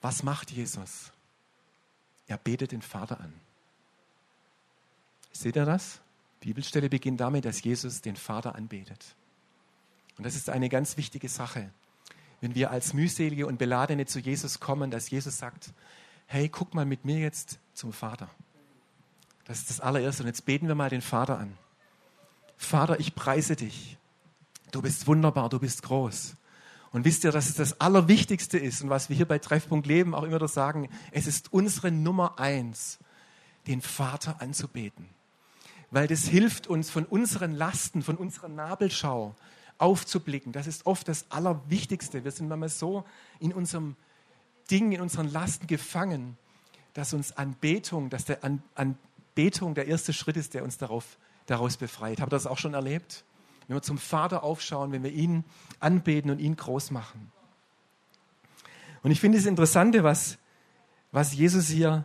Was 0.00 0.22
macht 0.22 0.50
Jesus? 0.50 1.12
Er 2.26 2.38
betet 2.38 2.72
den 2.72 2.82
Vater 2.82 3.20
an. 3.20 3.32
Seht 5.32 5.56
ihr 5.56 5.64
das? 5.64 6.00
Die 6.42 6.48
Bibelstelle 6.48 6.88
beginnt 6.88 7.20
damit, 7.20 7.44
dass 7.44 7.62
Jesus 7.62 8.00
den 8.00 8.16
Vater 8.16 8.54
anbetet. 8.54 9.14
Und 10.16 10.24
das 10.24 10.34
ist 10.34 10.50
eine 10.50 10.68
ganz 10.68 10.96
wichtige 10.96 11.28
Sache. 11.28 11.70
Wenn 12.40 12.54
wir 12.54 12.70
als 12.70 12.94
mühselige 12.94 13.46
und 13.46 13.58
beladene 13.58 14.06
zu 14.06 14.20
Jesus 14.20 14.60
kommen, 14.60 14.90
dass 14.90 15.10
Jesus 15.10 15.38
sagt, 15.38 15.72
hey, 16.26 16.48
guck 16.48 16.74
mal 16.74 16.84
mit 16.84 17.04
mir 17.04 17.18
jetzt 17.18 17.58
zum 17.74 17.92
Vater. 17.92 18.28
Das 19.44 19.58
ist 19.58 19.70
das 19.70 19.80
allererste. 19.80 20.22
Und 20.22 20.28
jetzt 20.28 20.44
beten 20.44 20.68
wir 20.68 20.74
mal 20.74 20.90
den 20.90 21.00
Vater 21.00 21.38
an. 21.38 21.56
Vater, 22.56 23.00
ich 23.00 23.14
preise 23.14 23.56
dich. 23.56 23.96
Du 24.70 24.82
bist 24.82 25.06
wunderbar, 25.06 25.48
du 25.48 25.58
bist 25.58 25.82
groß. 25.82 26.36
Und 26.90 27.04
wisst 27.04 27.24
ihr, 27.24 27.32
dass 27.32 27.48
es 27.48 27.54
das 27.54 27.80
Allerwichtigste 27.80 28.58
ist 28.58 28.82
und 28.82 28.90
was 28.90 29.08
wir 29.08 29.16
hier 29.16 29.26
bei 29.28 29.38
Treffpunkt 29.38 29.86
Leben 29.86 30.14
auch 30.14 30.22
immer 30.22 30.36
wieder 30.36 30.48
sagen, 30.48 30.88
es 31.12 31.26
ist 31.26 31.52
unsere 31.52 31.90
Nummer 31.90 32.38
eins, 32.38 32.98
den 33.66 33.82
Vater 33.82 34.40
anzubeten 34.40 35.08
weil 35.90 36.06
das 36.06 36.26
hilft 36.26 36.66
uns 36.66 36.90
von 36.90 37.04
unseren 37.04 37.52
Lasten, 37.52 38.02
von 38.02 38.16
unserer 38.16 38.48
Nabelschau 38.48 39.34
aufzublicken. 39.78 40.52
Das 40.52 40.66
ist 40.66 40.86
oft 40.86 41.08
das 41.08 41.26
Allerwichtigste. 41.30 42.24
Wir 42.24 42.30
sind 42.30 42.48
manchmal 42.48 42.68
so 42.68 43.04
in 43.40 43.52
unserem 43.52 43.96
Ding, 44.70 44.92
in 44.92 45.00
unseren 45.00 45.30
Lasten 45.30 45.66
gefangen, 45.66 46.36
dass 46.94 47.14
uns 47.14 47.32
Anbetung, 47.36 48.10
dass 48.10 48.24
der 48.24 48.44
An 48.44 48.62
Anbetung 48.74 49.74
der 49.74 49.86
erste 49.86 50.12
Schritt 50.12 50.36
ist, 50.36 50.54
der 50.54 50.64
uns 50.64 50.78
darauf, 50.78 51.16
daraus 51.46 51.76
befreit. 51.76 52.20
Habt 52.20 52.32
ihr 52.32 52.36
das 52.36 52.46
auch 52.46 52.58
schon 52.58 52.74
erlebt? 52.74 53.24
Wenn 53.68 53.76
wir 53.76 53.82
zum 53.82 53.98
Vater 53.98 54.42
aufschauen, 54.42 54.90
wenn 54.90 55.04
wir 55.04 55.12
ihn 55.12 55.44
anbeten 55.78 56.30
und 56.30 56.40
ihn 56.40 56.56
groß 56.56 56.90
machen. 56.90 57.30
Und 59.04 59.12
ich 59.12 59.20
finde 59.20 59.38
das 59.38 59.46
Interessante, 59.46 60.02
was, 60.02 60.38
was 61.12 61.34
Jesus 61.34 61.68
hier 61.68 62.04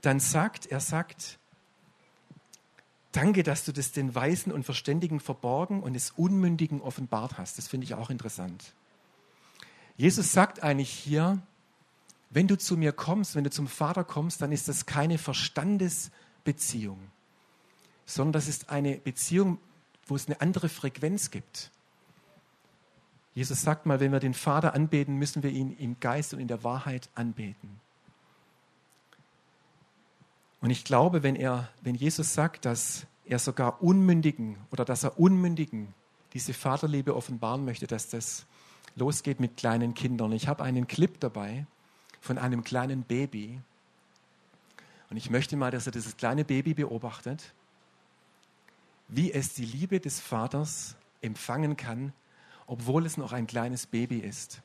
dann 0.00 0.18
sagt. 0.18 0.64
Er 0.66 0.80
sagt, 0.80 1.38
Danke, 3.16 3.42
dass 3.42 3.64
du 3.64 3.72
das 3.72 3.92
den 3.92 4.14
Weisen 4.14 4.52
und 4.52 4.64
Verständigen 4.64 5.20
verborgen 5.20 5.82
und 5.82 5.94
des 5.94 6.10
Unmündigen 6.10 6.82
offenbart 6.82 7.38
hast. 7.38 7.56
Das 7.56 7.66
finde 7.66 7.86
ich 7.86 7.94
auch 7.94 8.10
interessant. 8.10 8.74
Jesus 9.96 10.32
sagt 10.32 10.62
eigentlich 10.62 10.90
hier, 10.90 11.40
wenn 12.28 12.46
du 12.46 12.58
zu 12.58 12.76
mir 12.76 12.92
kommst, 12.92 13.34
wenn 13.34 13.44
du 13.44 13.48
zum 13.48 13.68
Vater 13.68 14.04
kommst, 14.04 14.42
dann 14.42 14.52
ist 14.52 14.68
das 14.68 14.84
keine 14.84 15.16
Verstandesbeziehung, 15.16 16.98
sondern 18.04 18.34
das 18.34 18.48
ist 18.48 18.68
eine 18.68 18.98
Beziehung, 18.98 19.56
wo 20.06 20.14
es 20.14 20.26
eine 20.26 20.42
andere 20.42 20.68
Frequenz 20.68 21.30
gibt. 21.30 21.70
Jesus 23.34 23.62
sagt 23.62 23.86
mal, 23.86 23.98
wenn 23.98 24.12
wir 24.12 24.20
den 24.20 24.34
Vater 24.34 24.74
anbeten, 24.74 25.16
müssen 25.16 25.42
wir 25.42 25.48
ihn 25.48 25.74
im 25.78 25.98
Geist 26.00 26.34
und 26.34 26.40
in 26.40 26.48
der 26.48 26.64
Wahrheit 26.64 27.08
anbeten. 27.14 27.80
Und 30.60 30.70
ich 30.70 30.84
glaube, 30.84 31.22
wenn, 31.22 31.36
er, 31.36 31.68
wenn 31.82 31.94
Jesus 31.94 32.34
sagt, 32.34 32.64
dass 32.64 33.06
er 33.24 33.38
sogar 33.38 33.82
Unmündigen 33.82 34.56
oder 34.70 34.84
dass 34.84 35.04
er 35.04 35.18
Unmündigen 35.18 35.94
diese 36.32 36.54
Vaterliebe 36.54 37.14
offenbaren 37.14 37.64
möchte, 37.64 37.86
dass 37.86 38.08
das 38.08 38.46
losgeht 38.94 39.40
mit 39.40 39.56
kleinen 39.56 39.94
Kindern. 39.94 40.32
Ich 40.32 40.48
habe 40.48 40.64
einen 40.64 40.86
Clip 40.86 41.18
dabei 41.20 41.66
von 42.20 42.38
einem 42.38 42.64
kleinen 42.64 43.02
Baby. 43.02 43.60
Und 45.10 45.16
ich 45.16 45.30
möchte 45.30 45.56
mal, 45.56 45.70
dass 45.70 45.86
er 45.86 45.92
dieses 45.92 46.16
kleine 46.16 46.44
Baby 46.44 46.74
beobachtet, 46.74 47.52
wie 49.08 49.32
es 49.32 49.54
die 49.54 49.64
Liebe 49.64 50.00
des 50.00 50.20
Vaters 50.20 50.96
empfangen 51.20 51.76
kann, 51.76 52.12
obwohl 52.66 53.06
es 53.06 53.16
noch 53.16 53.32
ein 53.32 53.46
kleines 53.46 53.86
Baby 53.86 54.18
ist. 54.18 54.62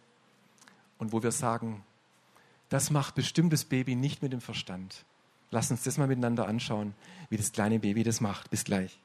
Und 0.97 1.11
wo 1.11 1.21
wir 1.21 1.31
sagen, 1.31 1.83
das 2.69 2.89
macht 2.89 3.15
bestimmt 3.15 3.53
das 3.53 3.65
Baby 3.65 3.95
nicht 3.95 4.21
mit 4.21 4.33
dem 4.33 4.41
Verstand. 4.41 5.05
Lass 5.51 5.69
uns 5.69 5.83
das 5.83 5.97
mal 5.97 6.07
miteinander 6.07 6.47
anschauen, 6.47 6.95
wie 7.29 7.37
das 7.37 7.51
kleine 7.51 7.79
Baby 7.79 8.03
das 8.03 8.21
macht. 8.21 8.49
Bis 8.49 8.63
gleich. 8.63 8.97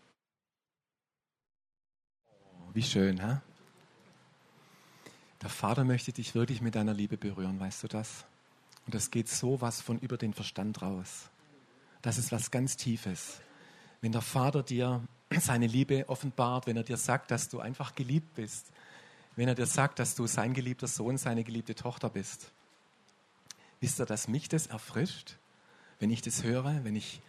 Oh, 2.31 2.71
wie 2.73 2.83
schön, 2.83 3.21
ha? 3.21 3.43
Der 5.43 5.51
Vater 5.51 5.85
möchte 5.85 6.13
dich 6.13 6.35
wirklich 6.35 6.63
mit 6.63 6.77
deiner 6.77 6.95
Liebe 6.95 7.17
berühren, 7.17 7.61
weißt 7.61 7.83
du 7.83 7.89
das? 7.89 8.25
Und 8.87 8.95
das 8.95 9.11
geht 9.11 9.29
so 9.29 9.61
was 9.61 9.81
von 9.81 9.99
über 9.99 10.17
den 10.17 10.33
Verstand 10.33 10.81
raus. 10.81 11.29
Das 12.01 12.17
ist 12.17 12.31
was 12.31 12.53
ganz 12.53 12.77
Tiefes. 12.77 13.41
Wenn 14.01 14.13
der 14.13 14.23
Vater 14.23 14.63
dir 14.63 15.03
seine 15.41 15.67
Liebe 15.67 16.09
offenbart, 16.09 16.69
wenn 16.69 16.77
er 16.77 16.85
dir 16.85 16.97
sagt, 16.97 17.33
dass 17.33 17.49
du 17.49 17.59
einfach 17.59 17.97
geliebt 17.97 18.35
bist, 18.37 18.71
wenn 19.35 19.49
er 19.49 19.57
dir 19.57 19.67
sagt, 19.67 19.99
dass 19.99 20.15
du 20.15 20.27
sein 20.29 20.55
geliebter 20.55 20.87
Sohn, 20.87 21.19
seine 21.19 21.43
geliebte 21.43 21.75
Tochter 21.75 22.09
bist. 22.09 22.53
Wisst 23.81 24.01
ihr, 24.01 24.07
dass 24.07 24.29
mich 24.29 24.49
das 24.49 24.69
erfrischt? 24.69 25.37
Wenn 25.99 26.11
ich 26.11 26.23
das 26.23 26.43
höre, 26.43 26.85
wenn 26.85 26.97
ich 26.97 27.21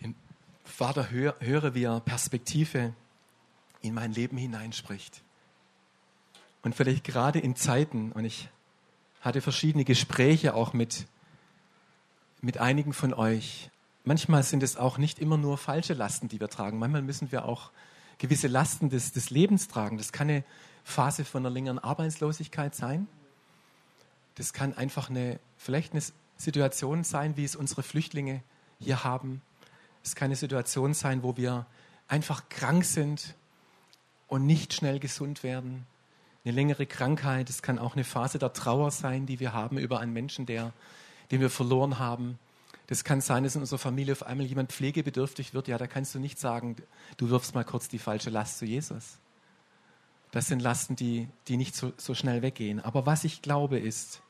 den 0.00 0.14
Vater 0.64 1.10
höre, 1.10 1.34
höre 1.40 1.74
wie 1.74 1.84
er 1.84 2.00
Perspektive 2.00 2.92
in 3.82 3.94
mein 3.94 4.12
Leben 4.12 4.36
hineinspricht. 4.36 5.22
Und 6.62 6.74
vielleicht 6.74 7.04
gerade 7.04 7.38
in 7.38 7.56
Zeiten, 7.56 8.12
und 8.12 8.24
ich 8.24 8.48
hatte 9.20 9.40
verschiedene 9.40 9.84
Gespräche 9.84 10.54
auch 10.54 10.72
mit, 10.72 11.06
mit 12.40 12.58
einigen 12.58 12.92
von 12.92 13.14
euch. 13.14 13.70
Manchmal 14.04 14.42
sind 14.42 14.62
es 14.62 14.76
auch 14.76 14.98
nicht 14.98 15.18
immer 15.18 15.36
nur 15.36 15.58
falsche 15.58 15.94
Lasten, 15.94 16.28
die 16.28 16.40
wir 16.40 16.48
tragen. 16.48 16.78
Manchmal 16.78 17.02
müssen 17.02 17.32
wir 17.32 17.44
auch 17.44 17.70
gewisse 18.18 18.48
Lasten 18.48 18.90
des, 18.90 19.12
des 19.12 19.30
Lebens 19.30 19.68
tragen. 19.68 19.96
Das 19.96 20.12
kann 20.12 20.28
eine 20.28 20.44
Phase 20.84 21.24
von 21.24 21.42
einer 21.44 21.52
längeren 21.52 21.78
Arbeitslosigkeit 21.78 22.74
sein. 22.74 23.06
Das 24.34 24.52
kann 24.52 24.74
einfach 24.74 25.10
eine, 25.10 25.38
vielleicht 25.56 25.92
eine 25.92 26.02
Situation 26.40 27.04
sein, 27.04 27.36
wie 27.36 27.44
es 27.44 27.54
unsere 27.54 27.82
Flüchtlinge 27.82 28.42
hier 28.78 29.04
haben. 29.04 29.42
Es 30.02 30.14
kann 30.14 30.26
eine 30.26 30.36
Situation 30.36 30.94
sein, 30.94 31.22
wo 31.22 31.36
wir 31.36 31.66
einfach 32.08 32.48
krank 32.48 32.84
sind 32.84 33.34
und 34.26 34.46
nicht 34.46 34.72
schnell 34.72 34.98
gesund 34.98 35.42
werden. 35.42 35.86
Eine 36.44 36.54
längere 36.54 36.86
Krankheit. 36.86 37.50
Es 37.50 37.60
kann 37.60 37.78
auch 37.78 37.94
eine 37.94 38.04
Phase 38.04 38.38
der 38.38 38.54
Trauer 38.54 38.90
sein, 38.90 39.26
die 39.26 39.38
wir 39.38 39.52
haben 39.52 39.76
über 39.76 40.00
einen 40.00 40.14
Menschen, 40.14 40.46
der, 40.46 40.72
den 41.30 41.40
wir 41.40 41.50
verloren 41.50 41.98
haben. 41.98 42.38
Das 42.86 43.04
kann 43.04 43.20
sein, 43.20 43.44
dass 43.44 43.54
in 43.54 43.60
unserer 43.60 43.78
Familie 43.78 44.12
auf 44.12 44.24
einmal 44.24 44.46
jemand 44.46 44.72
pflegebedürftig 44.72 45.52
wird. 45.52 45.68
Ja, 45.68 45.76
da 45.76 45.86
kannst 45.86 46.14
du 46.14 46.18
nicht 46.18 46.38
sagen, 46.38 46.76
du 47.18 47.28
wirfst 47.28 47.54
mal 47.54 47.64
kurz 47.64 47.88
die 47.88 47.98
falsche 47.98 48.30
Last 48.30 48.58
zu 48.58 48.64
Jesus. 48.64 49.18
Das 50.30 50.46
sind 50.46 50.60
Lasten, 50.60 50.96
die, 50.96 51.28
die 51.48 51.56
nicht 51.56 51.76
so, 51.76 51.92
so 51.98 52.14
schnell 52.14 52.40
weggehen. 52.40 52.80
Aber 52.80 53.04
was 53.04 53.24
ich 53.24 53.42
glaube 53.42 53.78
ist, 53.78 54.22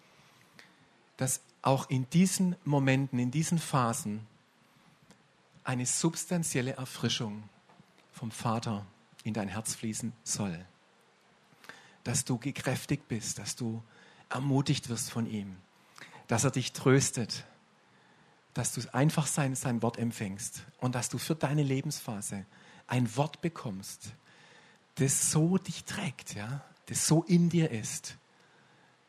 dass 1.16 1.40
auch 1.62 1.90
in 1.90 2.09
diesen 2.11 2.57
Momenten, 2.64 3.18
in 3.18 3.31
diesen 3.31 3.59
Phasen 3.59 4.27
eine 5.64 5.87
substanzielle 5.87 6.73
Erfrischung 6.73 7.42
vom 8.12 8.31
Vater 8.31 8.87
in 9.25 9.35
dein 9.35 9.49
Herz 9.49 9.75
fließen 9.75 10.12
soll. 10.25 10.64
Dass 12.05 12.25
du 12.25 12.38
gekräftigt 12.38 13.09
bist, 13.09 13.38
dass 13.38 13.57
du 13.57 13.83
ermutigt 14.31 14.88
wirst 14.88 15.11
von 15.11 15.27
ihm, 15.27 15.57
dass 16.29 16.44
er 16.44 16.51
dich 16.51 16.73
tröstet, 16.73 17.44
dass 18.55 18.73
du 18.73 18.83
einfach 18.92 19.27
sein, 19.27 19.55
sein 19.55 19.83
Wort 19.83 19.99
empfängst 19.99 20.62
und 20.79 20.94
dass 20.94 21.09
du 21.09 21.18
für 21.18 21.35
deine 21.35 21.62
Lebensphase 21.62 22.46
ein 22.87 23.16
Wort 23.16 23.40
bekommst, 23.40 24.12
das 24.96 25.31
so 25.31 25.59
dich 25.59 25.85
trägt, 25.85 26.35
ja, 26.35 26.64
das 26.87 27.07
so 27.07 27.23
in 27.23 27.49
dir 27.49 27.70
ist, 27.70 28.16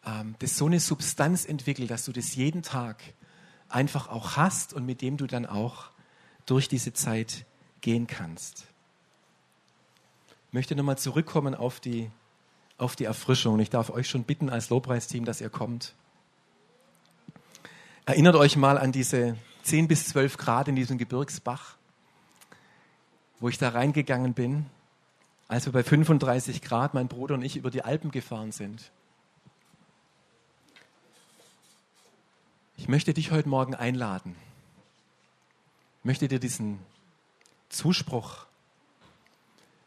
ähm, 0.06 0.36
das 0.40 0.58
so 0.58 0.66
eine 0.66 0.80
Substanz 0.80 1.46
entwickelt, 1.46 1.92
dass 1.92 2.06
du 2.06 2.12
das 2.12 2.36
jeden 2.36 2.64
Tag 2.64 3.02
einfach 3.70 4.10
auch 4.10 4.36
hast 4.36 4.74
und 4.74 4.86
mit 4.86 5.02
dem 5.02 5.18
du 5.18 5.28
dann 5.28 5.46
auch 5.46 5.92
durch 6.46 6.68
diese 6.68 6.94
Zeit 6.94 7.46
gehen 7.82 8.08
kannst. 8.08 8.66
Ich 10.48 10.54
möchte 10.54 10.76
nochmal 10.76 10.98
zurückkommen 10.98 11.56
auf 11.56 11.80
die, 11.80 12.10
auf 12.78 12.96
die 12.96 13.06
Erfrischung. 13.06 13.60
Ich 13.60 13.70
darf 13.70 13.90
euch 13.90 14.10
schon 14.10 14.24
bitten 14.24 14.50
als 14.50 14.70
Lobpreisteam, 14.70 15.24
dass 15.24 15.40
ihr 15.40 15.50
kommt. 15.50 15.96
Erinnert 18.06 18.36
euch 18.36 18.58
mal 18.58 18.78
an 18.78 18.92
diese 18.92 19.38
10 19.64 19.88
bis 19.88 20.08
12 20.10 20.38
Grad 20.38 20.68
in 20.68 20.76
diesem 20.76 20.98
Gebirgsbach, 20.98 21.78
wo 23.40 23.48
ich 23.48 23.58
da 23.58 23.70
reingegangen 23.70 24.34
bin, 24.34 24.66
als 25.48 25.66
wir 25.66 25.74
bei 25.74 25.84
35 25.84 26.62
Grad, 26.62 26.94
mein 26.94 27.08
Bruder 27.08 27.36
und 27.36 27.44
ich, 27.44 27.56
über 27.56 27.72
die 27.72 27.84
Alpen 27.84 28.12
gefahren 28.12 28.52
sind. 28.52 28.92
Ich 32.82 32.88
möchte 32.88 33.14
dich 33.14 33.30
heute 33.30 33.48
Morgen 33.48 33.76
einladen. 33.76 34.36
Ich 36.00 36.06
möchte 36.06 36.28
dir 36.28 36.40
diesen 36.40 36.80
Zuspruch, 37.70 38.48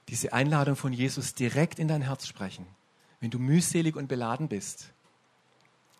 diese 0.06 0.32
Einladung 0.32 0.76
von 0.76 0.92
Jesus 0.92 1.34
direkt 1.34 1.80
in 1.80 1.88
dein 1.88 2.02
Herz 2.02 2.28
sprechen. 2.28 2.64
Wenn 3.18 3.32
du 3.32 3.40
mühselig 3.40 3.96
und 3.96 4.06
beladen 4.06 4.46
bist, 4.46 4.92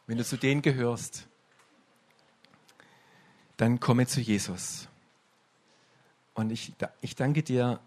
wenn 0.06 0.18
du 0.18 0.24
zu 0.24 0.36
denen 0.36 0.62
gehörst, 0.62 1.26
dann 3.56 3.80
komme 3.80 4.06
zu 4.06 4.20
Jesus. 4.20 4.86
Und 6.34 6.52
ich, 6.52 6.74
ich 7.00 7.16
danke 7.16 7.42
dir, 7.42 7.80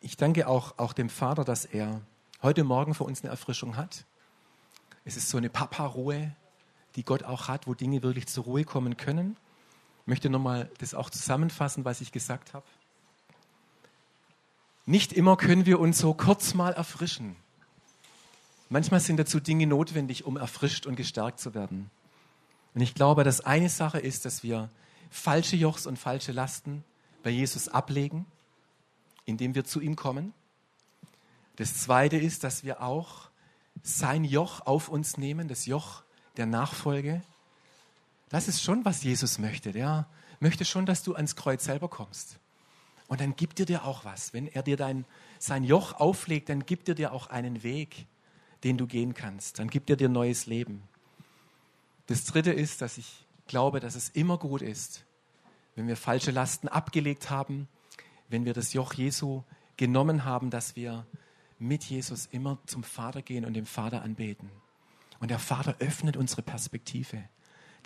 ich 0.00 0.16
danke 0.16 0.46
auch, 0.46 0.78
auch 0.78 0.92
dem 0.92 1.08
Vater, 1.08 1.42
dass 1.44 1.64
er 1.64 2.00
heute 2.42 2.62
Morgen 2.62 2.94
für 2.94 3.02
uns 3.02 3.22
eine 3.22 3.30
Erfrischung 3.30 3.76
hat. 3.76 4.04
Es 5.04 5.16
ist 5.16 5.30
so 5.30 5.36
eine 5.36 5.50
Papa-Ruhe, 5.50 6.36
die 6.96 7.04
Gott 7.04 7.22
auch 7.22 7.48
hat, 7.48 7.66
wo 7.66 7.74
Dinge 7.74 8.02
wirklich 8.02 8.26
zur 8.26 8.44
Ruhe 8.44 8.64
kommen 8.64 8.96
können. 8.96 9.36
Ich 10.02 10.06
möchte 10.06 10.30
nochmal 10.30 10.70
das 10.78 10.94
auch 10.94 11.10
zusammenfassen, 11.10 11.84
was 11.84 12.00
ich 12.00 12.12
gesagt 12.12 12.54
habe. 12.54 12.66
Nicht 14.86 15.12
immer 15.12 15.36
können 15.36 15.66
wir 15.66 15.78
uns 15.78 15.98
so 15.98 16.14
kurz 16.14 16.54
mal 16.54 16.72
erfrischen. 16.72 17.36
Manchmal 18.68 19.00
sind 19.00 19.18
dazu 19.18 19.40
Dinge 19.40 19.66
notwendig, 19.66 20.24
um 20.24 20.36
erfrischt 20.36 20.86
und 20.86 20.96
gestärkt 20.96 21.40
zu 21.40 21.54
werden. 21.54 21.90
Und 22.74 22.80
ich 22.80 22.94
glaube, 22.94 23.24
dass 23.24 23.40
eine 23.40 23.68
Sache 23.68 23.98
ist, 23.98 24.24
dass 24.24 24.42
wir 24.42 24.70
falsche 25.10 25.56
Jochs 25.56 25.86
und 25.86 25.98
falsche 25.98 26.32
Lasten 26.32 26.84
bei 27.22 27.30
Jesus 27.30 27.68
ablegen, 27.68 28.26
indem 29.24 29.54
wir 29.54 29.64
zu 29.64 29.80
ihm 29.80 29.96
kommen. 29.96 30.32
Das 31.56 31.78
zweite 31.78 32.16
ist, 32.16 32.44
dass 32.44 32.64
wir 32.64 32.82
auch 32.82 33.28
sein 33.82 34.24
Joch 34.24 34.66
auf 34.66 34.88
uns 34.88 35.16
nehmen, 35.16 35.48
das 35.48 35.66
Joch 35.66 36.02
der 36.40 36.46
Nachfolge. 36.46 37.22
Das 38.30 38.48
ist 38.48 38.62
schon, 38.62 38.84
was 38.86 39.04
Jesus 39.04 39.38
möchte. 39.38 39.72
Der 39.72 40.06
möchte 40.40 40.64
schon, 40.64 40.86
dass 40.86 41.02
du 41.02 41.14
ans 41.14 41.36
Kreuz 41.36 41.64
selber 41.64 41.88
kommst. 41.88 42.38
Und 43.08 43.20
dann 43.20 43.36
gibt 43.36 43.60
er 43.60 43.66
dir 43.66 43.84
auch 43.84 44.04
was. 44.06 44.32
Wenn 44.32 44.46
er 44.48 44.62
dir 44.62 44.78
dein, 44.78 45.04
sein 45.38 45.64
Joch 45.64 46.00
auflegt, 46.00 46.48
dann 46.48 46.64
gibt 46.64 46.88
er 46.88 46.94
dir 46.94 47.12
auch 47.12 47.26
einen 47.26 47.62
Weg, 47.62 48.06
den 48.64 48.78
du 48.78 48.86
gehen 48.86 49.12
kannst. 49.12 49.58
Dann 49.58 49.68
gibt 49.68 49.90
er 49.90 49.96
dir 49.96 50.08
neues 50.08 50.46
Leben. 50.46 50.82
Das 52.06 52.24
Dritte 52.24 52.52
ist, 52.52 52.80
dass 52.80 52.96
ich 52.96 53.26
glaube, 53.46 53.80
dass 53.80 53.94
es 53.94 54.08
immer 54.08 54.38
gut 54.38 54.62
ist, 54.62 55.04
wenn 55.74 55.88
wir 55.88 55.96
falsche 55.96 56.30
Lasten 56.30 56.68
abgelegt 56.68 57.28
haben, 57.30 57.68
wenn 58.28 58.44
wir 58.46 58.54
das 58.54 58.72
Joch 58.72 58.94
Jesu 58.94 59.42
genommen 59.76 60.24
haben, 60.24 60.50
dass 60.50 60.74
wir 60.76 61.04
mit 61.58 61.84
Jesus 61.84 62.26
immer 62.32 62.58
zum 62.64 62.82
Vater 62.82 63.20
gehen 63.22 63.44
und 63.44 63.54
den 63.54 63.66
Vater 63.66 64.02
anbeten. 64.02 64.50
Und 65.20 65.30
der 65.30 65.38
Vater 65.38 65.76
öffnet 65.78 66.16
unsere 66.16 66.42
Perspektive. 66.42 67.22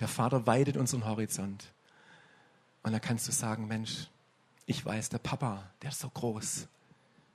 Der 0.01 0.09
Vater 0.09 0.47
weitet 0.47 0.77
unseren 0.77 1.05
Horizont. 1.05 1.73
Und 2.83 2.92
da 2.92 2.99
kannst 2.99 3.29
du 3.29 3.33
sagen, 3.33 3.68
Mensch, 3.68 4.09
ich 4.66 4.85
weiß, 4.85 5.11
der 5.11 5.18
Papa, 5.18 5.70
der 5.83 5.90
ist 5.90 6.01
so 6.01 6.09
groß. 6.09 6.66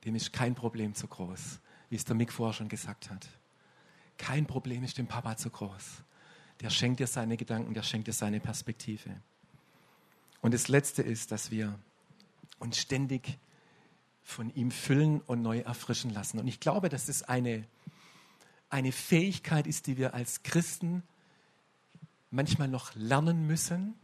Dem 0.06 0.16
ist 0.16 0.34
kein 0.34 0.56
Problem 0.56 0.96
zu 0.96 1.08
groß, 1.08 1.60
wie 1.90 1.96
es 1.96 2.06
der 2.06 2.16
Mick 2.16 2.34
vorher 2.34 2.54
schon 2.54 2.70
gesagt 2.70 3.12
hat. 3.12 3.28
Kein 4.18 4.48
Problem 4.48 4.84
ist 4.84 4.98
dem 4.98 5.08
Papa 5.08 5.38
zu 5.38 5.52
groß 5.52 6.04
der 6.62 6.70
schenkt 6.70 7.00
dir 7.00 7.08
seine 7.08 7.38
Gedanken, 7.38 7.74
der 7.74 7.84
schenkt 7.84 8.08
dir 8.08 8.14
seine 8.14 8.40
Perspektive. 8.40 9.10
Und 10.42 10.54
das 10.54 10.68
Letzte 10.68 11.02
ist, 11.02 11.32
dass 11.32 11.52
wir 11.52 11.78
uns 12.60 12.78
ständig 12.78 13.38
von 14.24 14.54
ihm 14.56 14.72
füllen 14.72 15.22
und 15.22 15.42
neu 15.42 15.60
erfrischen 15.60 16.12
lassen. 16.12 16.40
Und 16.40 16.48
ich 16.48 16.60
glaube, 16.60 16.90
dass 16.90 17.08
es 17.08 17.24
eine, 17.24 17.66
eine 18.70 18.92
Fähigkeit 18.92 19.68
ist, 19.68 19.88
die 19.88 19.98
wir 19.98 20.14
als 20.14 20.44
Christen 20.44 21.04
manchmal 22.32 22.68
noch 22.68 22.94
lernen 22.96 23.48
müssen, 23.48 23.96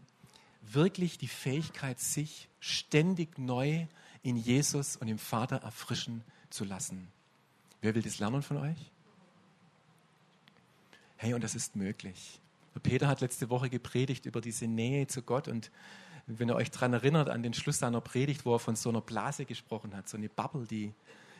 wirklich 0.62 1.18
die 1.18 1.28
Fähigkeit, 1.28 2.00
sich 2.00 2.50
ständig 2.60 3.38
neu 3.38 3.86
in 4.24 4.38
Jesus 4.38 4.98
und 4.98 5.08
im 5.08 5.20
Vater 5.20 5.58
erfrischen 5.58 6.24
zu 6.50 6.66
lassen. 6.66 7.08
Wer 7.82 7.94
will 7.94 8.02
das 8.02 8.18
lernen 8.18 8.42
von 8.42 8.58
euch? 8.58 8.92
Hey, 11.18 11.34
und 11.34 11.44
das 11.44 11.54
ist 11.54 11.76
möglich. 11.76 12.40
Peter 12.82 13.08
hat 13.08 13.22
letzte 13.22 13.50
Woche 13.50 13.70
gepredigt 13.70 14.26
über 14.26 14.42
diese 14.42 14.68
Nähe 14.68 15.08
zu 15.08 15.22
Gott 15.22 15.48
und 15.48 15.72
wenn 16.28 16.50
ihr 16.50 16.56
euch 16.56 16.72
daran 16.72 16.94
erinnert, 16.94 17.30
an 17.30 17.44
den 17.44 17.54
Schluss 17.54 17.80
seiner 17.80 18.02
Predigt, 18.02 18.46
wo 18.46 18.56
er 18.56 18.60
von 18.60 18.76
so 18.76 18.90
einer 18.90 19.02
Blase 19.02 19.46
gesprochen 19.46 19.96
hat, 19.96 20.10
so 20.10 20.18
eine 20.18 20.28
Bubble, 20.28 20.66
die, 20.66 20.92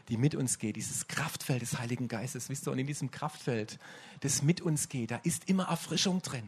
die 0.10 0.18
mit 0.18 0.36
uns 0.36 0.60
geht, 0.60 0.76
dieses 0.76 1.08
Kraftfeld 1.08 1.62
des 1.62 1.80
Heiligen 1.80 2.08
Geistes, 2.08 2.50
wisst 2.50 2.68
ihr, 2.68 2.72
und 2.72 2.80
in 2.80 2.88
diesem 2.88 3.12
Kraftfeld, 3.12 3.80
das 4.22 4.42
mit 4.42 4.62
uns 4.62 4.90
geht, 4.90 5.12
da 5.12 5.18
ist 5.24 5.50
immer 5.50 5.66
Erfrischung 5.70 6.22
drin. 6.22 6.48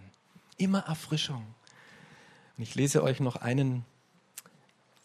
Immer 0.58 0.80
Erfrischung. 0.80 1.46
Und 2.58 2.64
ich 2.64 2.76
lese 2.76 3.04
euch 3.04 3.20
noch 3.20 3.36
einen, 3.36 3.86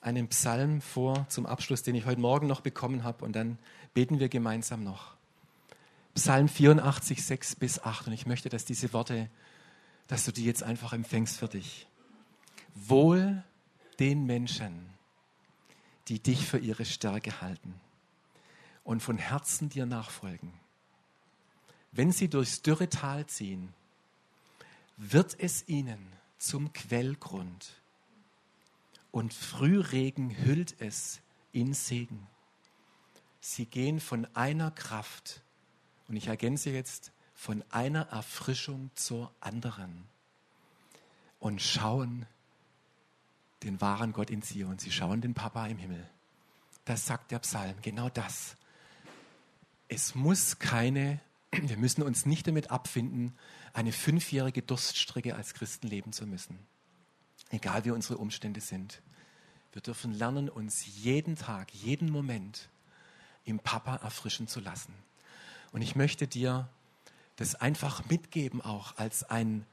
einen 0.01 0.29
Psalm 0.29 0.81
vor 0.81 1.27
zum 1.29 1.47
Abschluss, 1.47 1.83
den 1.83 1.95
ich 1.95 2.07
heute 2.07 2.21
Morgen 2.21 2.47
noch 2.47 2.61
bekommen 2.61 3.05
habe, 3.05 3.25
und 3.25 3.35
dann 3.35 3.59
beten 3.95 4.21
wir 4.21 4.29
gemeinsam 4.29 4.85
noch. 4.85 5.15
Psalm 6.15 6.49
84, 6.49 7.25
6 7.25 7.57
bis 7.57 7.79
8. 7.83 8.09
Und 8.09 8.13
ich 8.13 8.27
möchte, 8.27 8.49
dass 8.49 8.65
diese 8.65 8.93
Worte 8.93 9.31
dass 10.13 10.27
du 10.27 10.33
die 10.33 10.45
jetzt 10.45 10.63
einfach 10.63 10.93
empfängst 10.93 11.39
für 11.39 11.49
dich. 11.49 11.87
Wohl 12.75 13.43
den 13.99 14.27
Menschen, 14.27 14.91
die 16.09 16.19
dich 16.19 16.47
für 16.47 16.59
ihre 16.59 16.85
Stärke 16.85 17.41
halten 17.41 17.81
und 18.85 19.03
von 19.03 19.19
Herzen 19.19 19.69
dir 19.69 19.87
nachfolgen. 19.87 20.53
Wenn 21.93 22.13
sie 22.13 22.29
durchs 22.29 22.63
dürre 22.63 22.89
Tal 22.89 23.27
ziehen, 23.27 23.75
wird 24.97 25.39
es 25.39 25.69
ihnen 25.69 26.07
zum 26.39 26.73
Quellgrund 26.73 27.83
und 29.11 29.35
Frühregen 29.35 30.37
hüllt 30.45 30.81
es 30.81 31.21
in 31.53 31.75
Segen. 31.75 32.27
Sie 33.41 33.67
gehen 33.67 34.01
von 34.01 34.27
einer 34.35 34.71
Kraft, 34.71 35.43
und 36.09 36.17
ich 36.17 36.29
ergänze 36.29 36.71
jetzt, 36.71 37.13
von 37.35 37.65
einer 37.71 38.09
Erfrischung 38.09 38.91
zur 38.95 39.33
anderen 39.41 40.05
und 41.39 41.61
schauen 41.61 42.27
den 43.63 43.81
wahren 43.81 44.13
Gott 44.13 44.31
in 44.31 44.43
und 44.67 44.81
Sie 44.81 44.93
schauen 44.93 45.21
den 45.21 45.35
Papa 45.35 45.67
im 45.67 45.79
Himmel. 45.79 46.09
Das 46.85 47.07
sagt 47.07 47.31
der 47.31 47.39
Psalm, 47.41 47.77
genau 47.83 48.09
das. 48.09 48.57
Es 49.89 50.15
muss 50.15 50.59
keine, 50.59 51.21
wir 51.51 51.77
müssen 51.77 52.03
uns 52.03 52.27
nicht 52.27 52.47
damit 52.47 52.71
abfinden, 52.71 53.35
eine 53.73 53.93
fünfjährige 53.93 54.63
Durststrecke 54.63 55.35
als 55.35 55.55
Christen 55.55 55.89
leben 55.89 56.13
zu 56.13 56.27
müssen. 56.27 56.59
Egal 57.51 57.85
wie 57.85 57.91
unsere 57.91 58.19
Umstände 58.19 58.61
sind. 58.61 59.03
Wir 59.73 59.83
dürfen 59.83 60.13
lernen, 60.13 60.49
uns 60.49 60.85
jeden 61.03 61.37
Tag, 61.37 61.73
jeden 61.75 62.11
Moment 62.11 62.69
im 63.45 63.59
Papa 63.59 63.97
erfrischen 63.97 64.47
zu 64.47 64.61
lassen. 64.61 64.95
Und 65.73 65.83
ich 65.83 65.97
möchte 65.97 66.27
dir 66.27 66.69
das 67.37 67.55
einfach 67.55 68.09
mitgeben 68.09 68.61
auch 68.61 68.97
als 68.99 69.25
einen, 69.25 69.67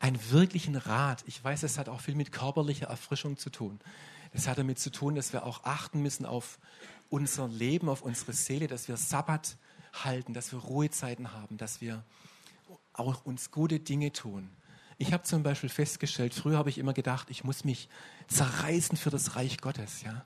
einen 0.00 0.18
wirklichen 0.30 0.76
Rat. 0.76 1.22
Ich 1.26 1.42
weiß, 1.42 1.62
es 1.62 1.78
hat 1.78 1.88
auch 1.88 2.00
viel 2.00 2.14
mit 2.14 2.32
körperlicher 2.32 2.86
Erfrischung 2.86 3.36
zu 3.36 3.50
tun. 3.50 3.78
Es 4.32 4.48
hat 4.48 4.56
damit 4.56 4.78
zu 4.78 4.90
tun, 4.90 5.14
dass 5.14 5.32
wir 5.34 5.44
auch 5.44 5.64
achten 5.64 6.00
müssen 6.00 6.24
auf 6.24 6.58
unser 7.12 7.46
Leben, 7.46 7.90
auf 7.90 8.02
unsere 8.02 8.32
Seele, 8.32 8.66
dass 8.66 8.88
wir 8.88 8.96
Sabbat 8.96 9.56
halten, 9.92 10.32
dass 10.32 10.50
wir 10.50 10.58
Ruhezeiten 10.58 11.32
haben, 11.32 11.58
dass 11.58 11.82
wir 11.82 12.02
auch 12.94 13.24
uns 13.26 13.50
gute 13.50 13.78
Dinge 13.78 14.12
tun. 14.12 14.48
Ich 14.96 15.12
habe 15.12 15.22
zum 15.22 15.42
Beispiel 15.42 15.68
festgestellt, 15.68 16.32
früher 16.32 16.56
habe 16.56 16.70
ich 16.70 16.78
immer 16.78 16.94
gedacht, 16.94 17.28
ich 17.30 17.44
muss 17.44 17.64
mich 17.64 17.90
zerreißen 18.28 18.96
für 18.96 19.10
das 19.10 19.36
Reich 19.36 19.58
Gottes, 19.58 20.02
ja. 20.02 20.24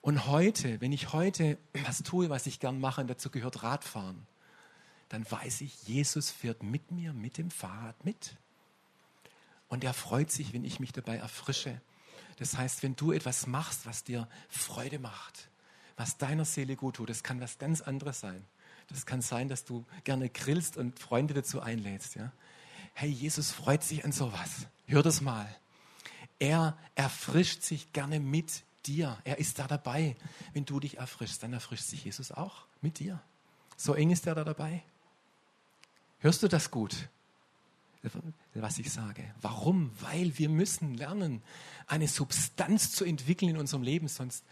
Und 0.00 0.28
heute, 0.28 0.80
wenn 0.80 0.92
ich 0.92 1.12
heute 1.12 1.58
was 1.84 2.04
tue, 2.04 2.30
was 2.30 2.46
ich 2.46 2.60
gern 2.60 2.78
mache, 2.78 3.00
und 3.00 3.08
dazu 3.08 3.28
gehört 3.28 3.64
Radfahren, 3.64 4.26
dann 5.08 5.28
weiß 5.28 5.62
ich, 5.62 5.88
Jesus 5.88 6.30
fährt 6.30 6.62
mit 6.62 6.92
mir, 6.92 7.12
mit 7.12 7.36
dem 7.38 7.50
Fahrrad 7.50 8.04
mit. 8.04 8.36
Und 9.66 9.82
er 9.82 9.94
freut 9.94 10.30
sich, 10.30 10.52
wenn 10.52 10.64
ich 10.64 10.78
mich 10.78 10.92
dabei 10.92 11.16
erfrische. 11.16 11.80
Das 12.36 12.56
heißt, 12.56 12.84
wenn 12.84 12.94
du 12.94 13.10
etwas 13.10 13.48
machst, 13.48 13.86
was 13.86 14.04
dir 14.04 14.28
Freude 14.48 15.00
macht, 15.00 15.48
was 15.96 16.18
deiner 16.18 16.44
Seele 16.44 16.76
gut 16.76 16.96
tut, 16.96 17.08
das 17.08 17.22
kann 17.22 17.40
was 17.40 17.58
ganz 17.58 17.80
anderes 17.80 18.20
sein. 18.20 18.44
Das 18.88 19.06
kann 19.06 19.22
sein, 19.22 19.48
dass 19.48 19.64
du 19.64 19.84
gerne 20.04 20.28
grillst 20.28 20.76
und 20.76 20.98
Freunde 20.98 21.34
dazu 21.34 21.60
einlädst. 21.60 22.14
Ja? 22.14 22.32
Hey, 22.94 23.10
Jesus 23.10 23.50
freut 23.50 23.82
sich 23.82 24.04
an 24.04 24.12
sowas. 24.12 24.66
Hör 24.86 25.02
das 25.02 25.20
mal. 25.20 25.48
Er 26.38 26.76
erfrischt 26.94 27.62
sich 27.62 27.92
gerne 27.92 28.20
mit 28.20 28.62
dir. 28.84 29.18
Er 29.24 29.38
ist 29.38 29.58
da 29.58 29.66
dabei. 29.66 30.16
Wenn 30.52 30.64
du 30.64 30.78
dich 30.78 30.98
erfrischst, 30.98 31.42
dann 31.42 31.52
erfrischt 31.52 31.84
sich 31.84 32.04
Jesus 32.04 32.30
auch 32.30 32.66
mit 32.80 32.98
dir. 32.98 33.20
So 33.76 33.94
eng 33.94 34.10
ist 34.10 34.26
er 34.26 34.34
da 34.34 34.44
dabei. 34.44 34.82
Hörst 36.20 36.42
du 36.42 36.48
das 36.48 36.70
gut? 36.70 37.08
was 38.54 38.78
ich 38.78 38.92
sage. 38.92 39.24
Warum? 39.40 39.90
Weil 40.00 40.38
wir 40.38 40.48
müssen 40.48 40.94
lernen, 40.94 41.42
eine 41.86 42.08
Substanz 42.08 42.92
zu 42.92 43.04
entwickeln 43.04 43.50
in 43.50 43.56
unserem 43.56 43.82
Leben, 43.82 44.08
sonst 44.08 44.44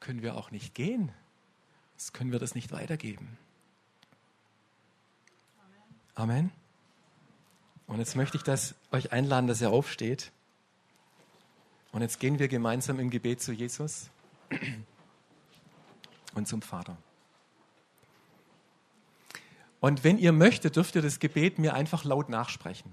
können 0.00 0.22
wir 0.22 0.36
auch 0.36 0.50
nicht 0.50 0.74
gehen. 0.74 1.12
Sonst 1.96 2.14
können 2.14 2.32
wir 2.32 2.38
das 2.38 2.54
nicht 2.54 2.72
weitergeben. 2.72 3.38
Amen. 6.14 6.50
Und 7.86 7.98
jetzt 7.98 8.16
möchte 8.16 8.36
ich 8.36 8.42
das 8.42 8.74
euch 8.92 9.12
einladen, 9.12 9.46
dass 9.46 9.60
ihr 9.60 9.70
aufsteht. 9.70 10.32
Und 11.92 12.02
jetzt 12.02 12.20
gehen 12.20 12.38
wir 12.38 12.48
gemeinsam 12.48 13.00
im 13.00 13.10
Gebet 13.10 13.42
zu 13.42 13.52
Jesus 13.52 14.10
und 16.34 16.46
zum 16.46 16.62
Vater. 16.62 16.96
Und 19.80 20.04
wenn 20.04 20.18
ihr 20.18 20.32
möchtet, 20.32 20.76
dürft 20.76 20.94
ihr 20.94 21.02
das 21.02 21.18
Gebet 21.18 21.58
mir 21.58 21.74
einfach 21.74 22.04
laut 22.04 22.28
nachsprechen. 22.28 22.92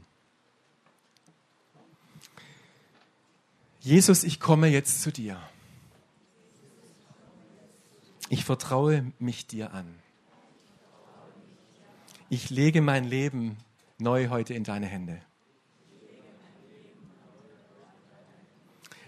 Jesus, 3.81 4.23
ich 4.23 4.39
komme 4.39 4.67
jetzt 4.67 5.01
zu 5.01 5.11
dir. 5.11 5.39
Ich 8.29 8.43
vertraue 8.43 9.11
mich 9.19 9.47
dir 9.47 9.73
an. 9.73 9.99
Ich 12.29 12.49
lege 12.49 12.81
mein 12.81 13.05
Leben 13.05 13.57
neu 13.99 14.27
heute 14.27 14.53
in 14.53 14.63
deine 14.63 14.85
Hände. 14.85 15.21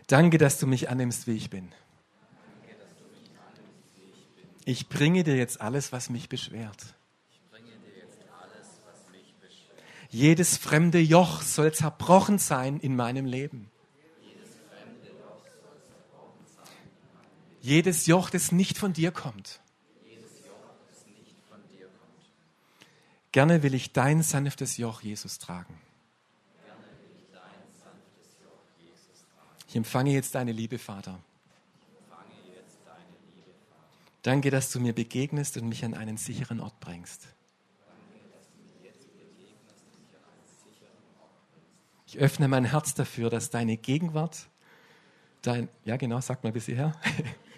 Danke, 0.08 0.38
dass 0.38 0.58
du 0.58 0.67
mich 0.67 0.89
annimmst, 0.89 1.27
wie 1.27 1.36
ich 1.36 1.49
bin. 1.49 1.71
Ich 4.65 4.88
bringe 4.88 5.23
dir 5.23 5.36
jetzt 5.36 5.62
alles, 5.62 5.91
was 5.91 6.10
mich 6.10 6.29
beschwert. 6.29 6.95
Jedes 10.10 10.58
fremde 10.58 10.99
Joch 10.99 11.41
soll 11.41 11.71
zerbrochen 11.71 12.39
sein 12.39 12.79
in 12.79 12.95
meinem 12.95 13.25
Leben. 13.25 13.69
Jedes 17.62 18.06
Joch, 18.06 18.30
das 18.30 18.52
nicht 18.52 18.78
von 18.78 18.93
dir 18.93 19.12
kommt. 19.12 19.60
Gerne 23.32 23.62
will 23.62 23.74
ich 23.74 23.93
dein 23.93 24.24
sanftes 24.24 24.78
Joch, 24.78 25.02
Jesus, 25.02 25.38
tragen. 25.38 25.80
Ich 29.67 29.76
empfange 29.76 30.12
jetzt 30.12 30.34
deine 30.34 30.52
Liebe, 30.52 30.80
Vater. 30.80 31.19
Danke, 34.24 34.50
dass 34.50 34.72
du 34.72 34.80
mir 34.80 34.93
begegnest 34.93 35.58
und 35.58 35.69
mich 35.69 35.86
an 35.86 35.93
einen 35.93 36.17
sicheren 36.17 36.60
Ort 36.60 36.80
bringst. 36.80 37.28
Ich 42.08 42.17
öffne 42.17 42.48
mein 42.48 42.65
Herz 42.65 42.95
dafür, 42.95 43.30
dass 43.30 43.52
deine 43.52 43.78
Gegenwart, 43.78 44.48
dein, 45.43 45.69
ja 45.86 45.95
genau, 45.98 46.19
sag 46.19 46.43
mal 46.43 46.52
bis 46.52 46.65
hierher, 46.65 47.00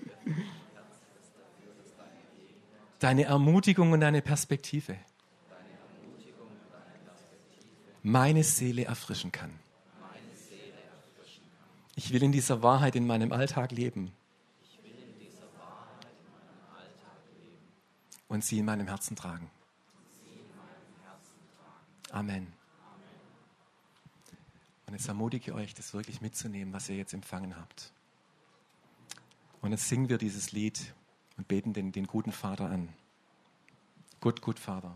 deine 3.01 3.23
Ermutigung 3.23 3.91
und 3.91 4.01
deine 4.01 4.21
Perspektive 4.21 4.95
meine 8.03 8.43
Seele 8.43 8.85
erfrischen 8.85 9.31
kann. 9.31 9.59
Ich 11.95 12.13
will 12.13 12.23
in 12.23 12.31
dieser 12.31 12.63
Wahrheit 12.63 12.95
in 12.95 13.05
meinem 13.05 13.31
Alltag 13.31 13.71
leben. 13.71 14.11
Und 18.27 18.45
sie 18.45 18.59
in 18.59 18.65
meinem 18.65 18.87
Herzen 18.87 19.15
tragen. 19.15 19.51
Amen. 22.11 22.53
Und 24.87 24.93
jetzt 24.93 25.07
ermutige 25.07 25.51
ich 25.51 25.57
euch, 25.57 25.73
das 25.73 25.93
wirklich 25.93 26.21
mitzunehmen, 26.21 26.73
was 26.73 26.87
ihr 26.87 26.95
jetzt 26.95 27.13
empfangen 27.13 27.57
habt. 27.57 27.91
Und 29.61 29.71
jetzt 29.71 29.89
singen 29.89 30.07
wir 30.07 30.17
dieses 30.17 30.53
Lied 30.53 30.93
und 31.37 31.47
beten 31.47 31.73
den, 31.73 31.91
den 31.91 32.07
guten 32.07 32.31
Vater 32.31 32.69
an. 32.69 32.89
Gut, 34.19 34.41
gut, 34.41 34.59
Vater. 34.59 34.95